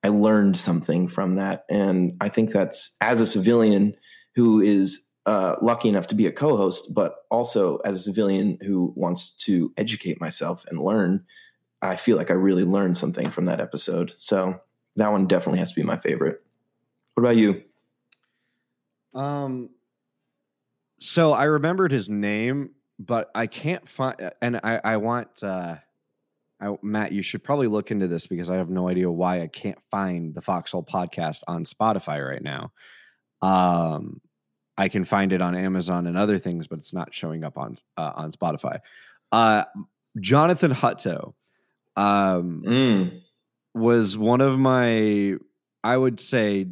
I 0.04 0.08
learned 0.08 0.58
something 0.58 1.08
from 1.08 1.36
that. 1.36 1.66
And 1.70 2.14
I 2.22 2.30
think 2.30 2.52
that's 2.52 2.96
as 3.02 3.20
a 3.20 3.26
civilian 3.26 3.96
who 4.36 4.62
is 4.62 5.02
uh, 5.26 5.56
lucky 5.62 5.90
enough 5.90 6.08
to 6.08 6.16
be 6.16 6.26
a 6.26 6.32
co-host, 6.32 6.94
but 6.94 7.16
also 7.30 7.78
as 7.78 7.96
a 7.96 8.00
civilian 8.00 8.58
who 8.62 8.94
wants 8.96 9.32
to 9.32 9.72
educate 9.78 10.20
myself 10.20 10.66
and 10.70 10.80
learn, 10.80 11.24
I 11.82 11.96
feel 11.96 12.18
like 12.18 12.32
I 12.32 12.36
really 12.36 12.64
learned 12.64 12.98
something 12.98 13.30
from 13.30 13.46
that 13.46 13.62
episode. 13.62 14.14
So 14.16 14.60
that 14.96 15.12
one 15.12 15.28
definitely 15.28 15.60
has 15.60 15.72
to 15.72 15.80
be 15.80 15.86
my 15.86 15.98
favorite. 15.98 16.42
What 17.14 17.24
about 17.24 17.38
you? 17.38 17.64
Um. 19.14 19.70
So 21.00 21.32
I 21.32 21.46
remembered 21.46 21.92
his 21.92 22.10
name, 22.10 22.72
but 22.98 23.30
I 23.34 23.48
can't 23.48 23.88
find. 23.88 24.32
And 24.42 24.58
I 24.58 24.82
I 24.84 24.98
want. 24.98 25.44
uh 25.44 25.78
I, 26.62 26.76
Matt, 26.82 27.14
you 27.14 27.22
should 27.22 27.44
probably 27.44 27.68
look 27.68 27.90
into 27.90 28.08
this 28.08 28.28
because 28.28 28.50
I 28.50 28.58
have 28.58 28.70
no 28.70 28.90
idea 28.90 29.10
why 29.10 29.42
I 29.42 29.48
can't 29.48 29.82
find 29.90 30.36
the 30.36 30.42
Foxhole 30.42 30.84
podcast 30.84 31.44
on 31.48 31.64
Spotify 31.64 32.28
right 32.28 32.44
now. 32.44 32.74
Um, 33.42 34.20
I 34.80 34.88
can 34.88 35.04
find 35.04 35.34
it 35.34 35.42
on 35.42 35.56
Amazon 35.56 36.08
and 36.08 36.16
other 36.16 36.40
things, 36.40 36.66
but 36.66 36.80
it's 36.80 36.94
not 36.94 37.14
showing 37.14 37.44
up 37.44 37.58
on 37.58 37.78
uh, 37.98 38.14
on 38.16 38.32
Spotify. 38.32 38.80
Uh, 39.30 39.66
Jonathan 40.22 40.72
Hutto 40.72 41.34
um, 41.98 42.64
Mm. 42.66 43.22
was 43.76 44.18
one 44.18 44.40
of 44.40 44.58
my, 44.58 45.36
I 45.84 45.98
would 45.98 46.18
say, 46.18 46.68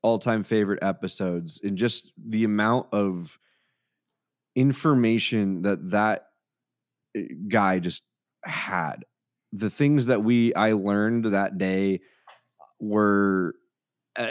all 0.00 0.18
time 0.18 0.42
favorite 0.42 0.82
episodes, 0.82 1.60
and 1.62 1.76
just 1.76 2.12
the 2.16 2.44
amount 2.44 2.86
of 2.92 3.38
information 4.56 5.62
that 5.62 5.90
that 5.90 6.28
eh, 7.14 7.26
guy 7.48 7.78
just 7.78 8.04
had 8.44 9.04
the 9.52 9.70
things 9.70 10.06
that 10.06 10.22
we 10.22 10.54
i 10.54 10.72
learned 10.72 11.26
that 11.26 11.56
day 11.56 12.00
were 12.80 13.54
uh, 14.16 14.28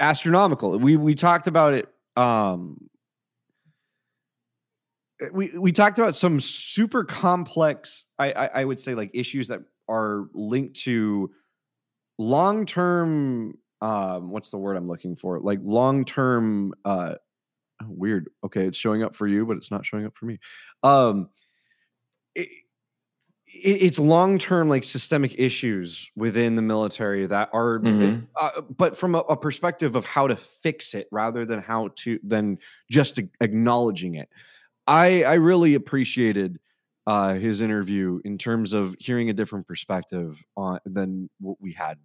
astronomical 0.00 0.78
we 0.78 0.96
we 0.96 1.14
talked 1.14 1.46
about 1.46 1.72
it 1.72 1.88
um 2.16 2.88
we 5.32 5.48
we 5.56 5.72
talked 5.72 5.98
about 5.98 6.14
some 6.14 6.40
super 6.40 7.04
complex 7.04 8.04
I, 8.18 8.32
I 8.32 8.46
i 8.60 8.64
would 8.64 8.80
say 8.80 8.94
like 8.94 9.10
issues 9.14 9.48
that 9.48 9.60
are 9.88 10.28
linked 10.34 10.76
to 10.80 11.30
long 12.18 12.66
term 12.66 13.54
um 13.80 14.30
what's 14.30 14.50
the 14.50 14.58
word 14.58 14.76
i'm 14.76 14.88
looking 14.88 15.16
for? 15.16 15.40
Like 15.40 15.60
long 15.62 16.04
term 16.04 16.74
uh 16.84 17.14
weird. 17.86 18.30
Okay 18.44 18.66
it's 18.66 18.78
showing 18.78 19.02
up 19.02 19.14
for 19.16 19.26
you 19.26 19.46
but 19.46 19.56
it's 19.56 19.70
not 19.70 19.84
showing 19.84 20.06
up 20.06 20.16
for 20.16 20.26
me. 20.26 20.38
Um 20.82 21.28
it, 22.34 22.48
it's 23.62 23.98
long 23.98 24.38
term 24.38 24.68
like 24.68 24.84
systemic 24.84 25.34
issues 25.38 26.10
within 26.16 26.54
the 26.56 26.62
military 26.62 27.26
that 27.26 27.48
are 27.52 27.80
Mhm. 27.80 28.26
uh, 28.40 28.62
but 28.62 28.96
from 28.96 29.14
a, 29.14 29.18
a 29.20 29.36
perspective 29.36 29.94
of 29.96 30.04
how 30.04 30.26
to 30.26 30.36
fix 30.36 30.94
it 30.94 31.06
rather 31.12 31.44
than 31.46 31.60
how 31.60 31.88
to 31.96 32.18
than 32.22 32.58
just 32.90 33.20
acknowledging 33.40 34.14
it 34.16 34.28
i 34.86 35.22
i 35.24 35.34
really 35.34 35.74
appreciated 35.74 36.58
uh 37.06 37.34
his 37.34 37.60
interview 37.60 38.20
in 38.24 38.38
terms 38.38 38.72
of 38.72 38.96
hearing 38.98 39.30
a 39.30 39.34
different 39.34 39.66
perspective 39.68 40.42
on 40.56 40.80
than 40.86 41.30
what 41.40 41.56
we 41.60 41.72
had 41.72 41.98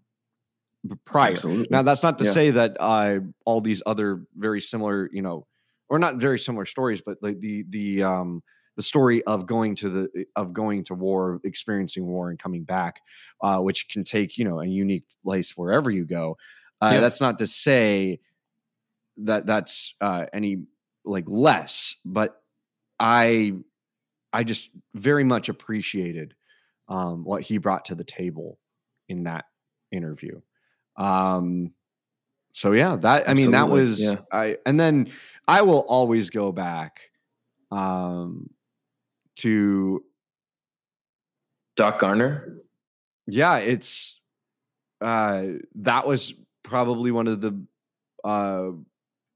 prior 1.04 1.34
Absolutely. 1.34 1.68
now 1.70 1.82
that's 1.82 2.04
not 2.04 2.18
to 2.18 2.26
Yeah. 2.26 2.34
say 2.34 2.52
that 2.52 2.78
uh 2.80 3.20
all 3.46 3.60
these 3.60 3.82
other 3.86 4.26
very 4.38 4.62
similar 4.62 5.10
you 5.12 5.22
know 5.22 5.46
or 5.90 6.00
not 6.00 6.16
very 6.16 6.40
similar 6.40 6.66
stories 6.66 7.02
but 7.06 7.18
like 7.22 7.40
the 7.42 7.66
the 7.70 8.02
um 8.02 8.42
the 8.80 8.84
story 8.84 9.22
of 9.24 9.46
going 9.46 9.76
to 9.76 9.90
the 9.90 10.26
of 10.38 10.54
going 10.54 10.86
to 10.86 10.96
war 10.96 11.42
experiencing 11.44 12.06
war 12.06 12.30
and 12.30 12.40
coming 12.40 12.64
back 12.64 13.02
uh 13.42 13.60
which 13.60 13.90
can 13.90 14.06
take 14.06 14.38
you 14.38 14.46
know 14.46 14.62
a 14.62 14.66
unique 14.66 15.04
place 15.22 15.58
wherever 15.58 15.92
you 15.92 16.06
go 16.06 16.38
uh 16.82 16.92
Yeah. 16.94 17.02
that's 17.02 17.20
not 17.20 17.40
to 17.40 17.48
say 17.48 18.22
that 19.18 19.46
that's 19.46 19.94
uh 20.00 20.28
any 20.32 20.64
like 21.04 21.26
less 21.28 21.94
but 22.06 22.42
i 23.02 23.52
i 24.32 24.46
just 24.46 24.70
very 24.94 25.26
much 25.26 25.50
appreciated 25.50 26.34
um 26.88 27.26
what 27.26 27.42
he 27.42 27.58
brought 27.58 27.84
to 27.84 27.96
the 27.96 28.06
table 28.06 28.60
in 29.10 29.24
that 29.24 29.44
interview 29.92 30.40
um 30.96 31.74
so 32.54 32.72
yeah 32.72 32.96
that 32.96 33.28
i 33.30 33.34
mean 33.34 33.52
that 33.52 33.68
was 33.68 34.02
yeah. 34.02 34.16
i 34.32 34.56
and 34.66 34.80
then 34.80 35.10
i 35.50 35.62
will 35.64 35.82
always 35.82 36.30
go 36.30 36.54
back 36.54 37.02
um 37.72 38.50
to 39.42 40.04
Doc 41.76 42.00
Garner. 42.00 42.58
yeah 43.28 43.58
it's 43.58 44.20
uh 45.02 45.46
that 45.76 46.06
was 46.08 46.34
probably 46.64 47.12
one 47.12 47.28
of 47.28 47.42
the 47.42 47.62
uh 48.24 48.72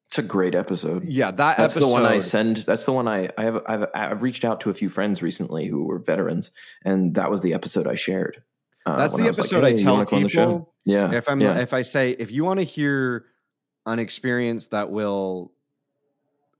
It's 0.09 0.19
a 0.19 0.23
great 0.23 0.55
episode. 0.55 1.05
yeah 1.05 1.31
that 1.31 1.57
That's 1.57 1.73
episode 1.75 1.87
the 1.87 1.93
one 1.93 2.05
I 2.05 2.19
send. 2.19 2.57
That's 2.57 2.83
the 2.83 2.91
one 2.91 3.07
I 3.07 3.29
I 3.37 3.43
have. 3.43 3.61
I've 3.65 3.85
I've 3.95 4.21
reached 4.21 4.43
out 4.43 4.59
to 4.61 4.69
a 4.69 4.73
few 4.73 4.89
friends 4.89 5.21
recently 5.21 5.67
who 5.67 5.85
were 5.85 5.99
veterans, 5.99 6.51
and 6.83 7.15
that 7.15 7.29
was 7.31 7.41
the 7.41 7.53
episode 7.53 7.87
I 7.87 7.95
shared. 7.95 8.43
uh, 8.85 8.97
that's 8.97 9.15
the 9.15 9.21
like, 9.23 9.29
episode 9.33 9.63
"Hey, 9.63 9.73
i 9.73 9.77
tell 9.77 9.93
wanna 9.95 10.09
on 10.11 10.23
the 10.23 10.29
show?" 10.29 10.45
people 10.59 10.73
Yeah. 10.85 11.13
if 11.13 11.29
i'm 11.29 11.39
yeah. 11.39 11.57
if 11.59 11.73
i 11.73 11.81
say 11.83 12.11
if 12.11 12.29
you 12.31 12.43
want 12.43 12.59
to 12.59 12.65
hear 12.65 13.25
an 13.85 13.99
experience 13.99 14.67
that 14.67 14.91
will 14.91 15.53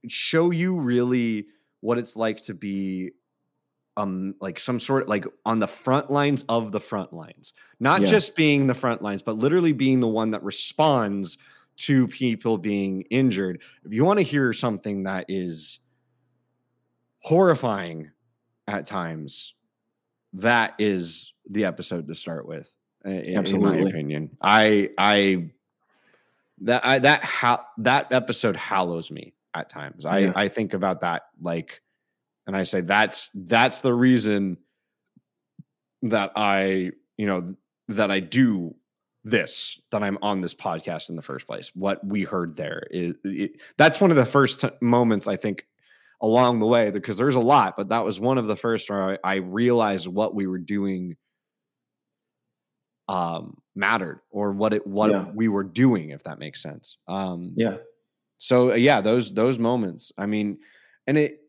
show 0.08 0.52
you 0.52 0.76
really 0.80 1.48
what 1.82 1.98
it's 1.98 2.16
like 2.16 2.42
to 2.46 2.54
be 2.54 3.12
um 3.98 4.34
like 4.42 4.60
some 4.60 4.80
sort 4.80 5.08
like 5.08 5.26
on 5.46 5.60
the 5.60 5.68
front 5.68 6.10
lines 6.10 6.44
of 6.50 6.72
the 6.72 6.80
front 6.80 7.14
lines 7.14 7.54
not 7.80 8.02
Yeah. 8.02 8.08
just 8.08 8.36
being 8.36 8.68
the 8.68 8.74
front 8.74 9.02
lines 9.02 9.22
but 9.22 9.38
literally 9.38 9.72
being 9.74 10.00
the 10.00 10.08
one 10.08 10.32
that 10.32 10.44
responds 10.44 11.38
to 11.78 12.08
people 12.08 12.58
being 12.58 13.02
injured 13.10 13.62
if 13.86 13.94
you 13.94 14.04
want 14.06 14.18
to 14.20 14.24
hear 14.24 14.52
something 14.54 15.04
that 15.04 15.26
is 15.28 15.80
horrifying 17.20 18.12
at 18.68 18.86
times 18.86 19.54
that 20.34 20.74
is 20.80 21.34
the 21.50 21.66
episode 21.66 22.08
to 22.08 22.16
start 22.16 22.48
with 22.48 22.76
i- 23.06 23.10
in, 23.10 23.46
in 23.46 23.62
my 23.62 23.78
opinion 23.78 24.30
i 24.42 24.90
i 24.98 25.50
that 26.62 26.86
I, 26.86 27.00
that 27.00 27.24
ha- 27.24 27.66
that 27.80 28.12
episode 28.14 28.56
hallows 28.56 29.12
me 29.12 29.34
at 29.54 29.70
times. 29.70 30.06
I 30.06 30.20
Yeah. 30.20 30.34
I 30.36 30.48
think 30.48 30.74
about 30.74 31.02
that 31.02 31.24
like, 31.42 31.82
and 32.48 32.56
I 32.58 32.64
say 32.64 32.82
that's 32.82 33.30
that's 33.34 33.80
the 33.82 33.94
reason 33.94 34.58
that 36.04 36.32
I 36.36 36.92
you 37.18 37.26
know 37.26 37.56
that 37.90 38.12
I 38.12 38.20
do 38.20 38.76
this 39.24 39.80
that 39.92 40.04
I'm 40.04 40.18
on 40.22 40.42
this 40.42 40.54
podcast 40.54 41.10
in 41.10 41.16
the 41.16 41.22
first 41.22 41.48
place. 41.48 41.72
What 41.76 42.06
we 42.06 42.24
heard 42.24 42.58
there 42.58 42.84
is 42.92 43.16
it, 43.24 43.52
that's 43.78 44.02
one 44.02 44.12
of 44.12 44.18
the 44.18 44.26
first 44.26 44.62
t- 44.62 44.70
moments 44.82 45.28
I 45.28 45.38
think 45.38 45.66
along 46.22 46.60
the 46.60 46.68
way 46.68 46.90
because 46.92 47.18
there's 47.18 47.36
a 47.36 47.40
lot, 47.40 47.76
but 47.78 47.90
that 47.90 48.04
was 48.04 48.20
one 48.20 48.38
of 48.38 48.48
the 48.48 48.56
first 48.56 48.90
where 48.90 49.12
I, 49.12 49.18
I 49.24 49.36
realized 49.36 50.08
what 50.08 50.36
we 50.36 50.48
were 50.48 50.58
doing 50.60 51.16
um 53.10 53.58
mattered 53.76 54.22
or 54.30 54.54
what 54.54 54.74
it 54.74 54.86
what 54.88 55.12
Yeah. 55.12 55.26
we 55.34 55.48
were 55.50 55.64
doing 55.64 56.12
if 56.12 56.24
that 56.24 56.40
makes 56.40 56.62
sense 56.64 56.98
um 57.10 57.54
yeah. 57.58 57.76
so 58.38 58.74
yeah 58.74 59.02
those 59.02 59.34
those 59.34 59.60
moments 59.60 60.14
i 60.18 60.26
mean 60.26 60.58
and 61.06 61.18
it 61.18 61.40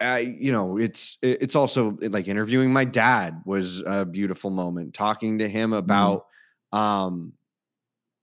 I, 0.00 0.18
you 0.18 0.50
know 0.52 0.76
it's 0.76 1.18
it's 1.22 1.54
also 1.54 1.96
like 2.02 2.26
interviewing 2.28 2.72
my 2.72 2.84
dad 2.84 3.42
was 3.46 3.80
a 3.86 4.04
beautiful 4.04 4.50
moment 4.50 4.92
talking 4.94 5.38
to 5.38 5.48
him 5.48 5.72
about 5.72 6.26
um 6.72 7.32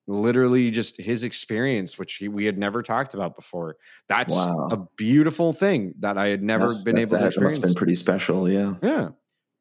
literally 0.08 0.72
just 0.72 0.98
his 0.98 1.24
experience 1.24 1.98
which 1.98 2.16
he, 2.16 2.28
we 2.28 2.44
had 2.46 2.58
never 2.58 2.82
talked 2.84 3.14
about 3.14 3.36
before 3.36 3.78
that's 4.10 4.34
Wow. 4.36 4.68
a 4.72 4.78
beautiful 4.98 5.54
thing 5.54 5.94
that 6.00 6.18
i 6.18 6.28
had 6.28 6.44
never 6.44 6.66
That's- 6.66 6.84
been 6.84 6.96
that's- 6.96 7.10
able 7.10 7.18
to 7.20 7.24
that 7.24 7.26
must 7.26 7.36
have 7.38 7.44
experience 7.46 7.62
been 7.74 7.74
pretty 7.80 7.96
special. 7.96 8.50
Yeah. 8.50 8.74
yeah. 8.84 9.10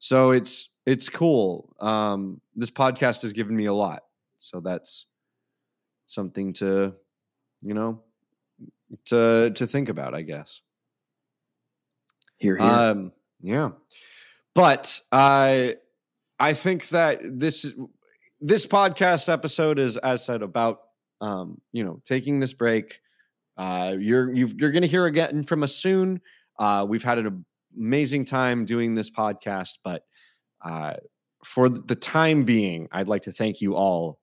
So 0.00 0.32
it's 0.32 0.68
it's 0.86 1.08
cool. 1.08 1.74
Um 1.80 2.40
this 2.56 2.70
podcast 2.70 3.22
has 3.22 3.32
given 3.32 3.54
me 3.54 3.66
a 3.66 3.72
lot. 3.74 4.02
So 4.38 4.60
that's 4.60 5.06
something 6.06 6.54
to 6.54 6.94
you 7.62 7.74
know 7.74 8.00
to 9.06 9.52
to 9.54 9.66
think 9.66 9.88
about, 9.88 10.14
I 10.14 10.22
guess. 10.22 10.60
Here, 12.40 12.56
here. 12.56 12.66
Um 12.66 13.12
yeah. 13.40 13.70
But 14.54 15.00
I 15.12 15.76
I 16.38 16.54
think 16.54 16.88
that 16.88 17.20
this 17.22 17.66
this 18.40 18.66
podcast 18.66 19.32
episode 19.32 19.78
is 19.78 19.96
as 19.98 20.24
said 20.24 20.42
about 20.42 20.80
um 21.20 21.60
you 21.72 21.84
know 21.84 22.00
taking 22.04 22.40
this 22.40 22.54
break. 22.54 23.00
Uh 23.56 23.94
you're 23.98 24.34
you've, 24.34 24.54
you're 24.58 24.72
going 24.72 24.82
to 24.82 24.88
hear 24.88 25.06
again 25.06 25.44
from 25.44 25.62
us 25.62 25.76
soon. 25.76 26.20
Uh 26.58 26.84
we've 26.88 27.04
had 27.04 27.18
an 27.18 27.44
amazing 27.76 28.24
time 28.24 28.64
doing 28.64 28.94
this 28.94 29.10
podcast, 29.10 29.78
but 29.84 30.04
uh 30.64 30.94
for 31.44 31.68
the 31.68 31.94
time 31.94 32.44
being, 32.44 32.88
I'd 32.92 33.08
like 33.08 33.22
to 33.22 33.32
thank 33.32 33.60
you 33.62 33.74
all 33.74 34.18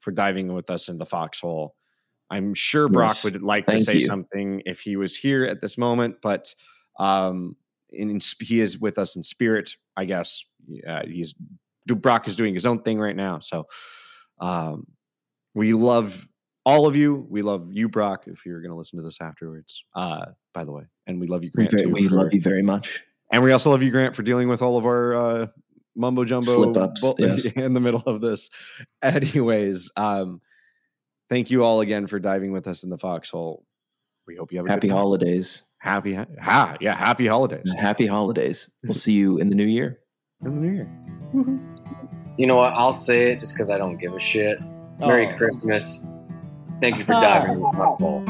for 0.00 0.10
diving 0.10 0.52
with 0.52 0.68
us 0.70 0.88
in 0.88 0.98
the 0.98 1.06
foxhole. 1.06 1.74
I'm 2.30 2.52
sure 2.52 2.88
Brock 2.88 3.10
Yes, 3.10 3.24
would 3.24 3.42
like 3.42 3.66
to 3.68 3.80
say 3.80 3.94
you. 3.94 4.06
something 4.06 4.62
if 4.66 4.80
he 4.80 4.96
was 4.96 5.16
here 5.16 5.44
at 5.44 5.62
this 5.62 5.78
moment, 5.78 6.16
but 6.20 6.54
um, 6.98 7.56
in, 7.90 8.10
in 8.10 8.20
he 8.40 8.60
is 8.60 8.78
with 8.78 8.98
us 8.98 9.16
in 9.16 9.22
spirit, 9.22 9.74
I 9.96 10.04
guess. 10.04 10.44
Uh, 10.86 11.02
he's 11.06 11.34
Brock 11.86 12.28
is 12.28 12.36
doing 12.36 12.52
his 12.52 12.66
own 12.66 12.82
thing 12.82 12.98
right 12.98 13.16
now, 13.16 13.38
so 13.38 13.66
um, 14.40 14.86
we 15.54 15.72
love 15.72 16.28
all 16.66 16.86
of 16.86 16.96
you. 16.96 17.26
We 17.30 17.40
love 17.42 17.68
you, 17.72 17.88
Brock. 17.88 18.24
If 18.26 18.44
you're 18.44 18.60
going 18.60 18.72
to 18.72 18.76
listen 18.76 18.98
to 18.98 19.02
this 19.02 19.18
afterwards, 19.22 19.84
uh, 19.94 20.26
by 20.52 20.64
the 20.64 20.72
way, 20.72 20.82
and 21.06 21.18
we 21.18 21.26
love 21.26 21.44
you, 21.44 21.50
we 21.54 21.66
Grant. 21.66 21.70
very- 21.70 21.82
too, 21.84 21.90
we 21.90 22.08
for- 22.08 22.16
love 22.16 22.34
you 22.34 22.40
very 22.42 22.62
much. 22.62 23.02
and 23.32 23.42
we 23.42 23.52
also 23.52 23.70
love 23.70 23.82
you, 23.82 23.90
Grant, 23.90 24.14
for 24.14 24.22
dealing 24.22 24.48
with 24.48 24.60
all 24.60 24.76
of 24.76 24.84
our 24.84 25.14
uh, 25.14 25.46
mumbo 25.96 26.24
jumbo 26.24 26.72
bull- 26.72 27.16
yes. 27.18 27.44
in 27.56 27.72
the 27.72 27.80
middle 27.80 28.02
of 28.04 28.20
this. 28.20 28.50
Anyways, 29.02 29.90
um, 29.96 30.42
thank 31.30 31.50
you 31.50 31.64
all 31.64 31.80
again 31.80 32.06
for 32.06 32.18
diving 32.18 32.52
with 32.52 32.68
us 32.68 32.84
in 32.84 32.90
the 32.90 32.98
foxhole. 32.98 33.64
We 34.26 34.36
hope 34.36 34.52
you 34.52 34.58
have 34.58 34.66
a 34.66 34.70
Happy 34.70 34.88
holidays. 34.88 35.62
Happy 35.78 36.14
ha, 36.14 36.26
ha 36.40 36.76
yeah 36.80 36.94
happy 36.94 37.26
holidays 37.26 37.72
Happy 37.78 38.06
holidays. 38.06 38.68
We'll 38.84 38.94
see 38.94 39.12
you 39.12 39.38
in 39.38 39.48
the 39.48 39.54
new 39.54 39.64
year. 39.66 40.00
in 40.44 40.54
the 40.54 40.60
new 40.60 40.72
year. 40.74 40.88
You 42.36 42.46
know 42.46 42.56
what? 42.56 42.72
I'll 42.74 42.92
say 42.92 43.32
it 43.32 43.40
just 43.40 43.54
because 43.54 43.68
I 43.70 43.78
don't 43.78 43.96
give 43.98 44.14
a 44.14 44.18
shit. 44.20 44.58
Merry 45.00 45.26
Oh. 45.32 45.36
Christmas. 45.36 46.04
Thank 46.80 46.98
you 46.98 47.04
for 47.04 47.12
diving 47.12 47.56
into 47.62 47.72
my 47.72 47.90
soul. 47.90 48.24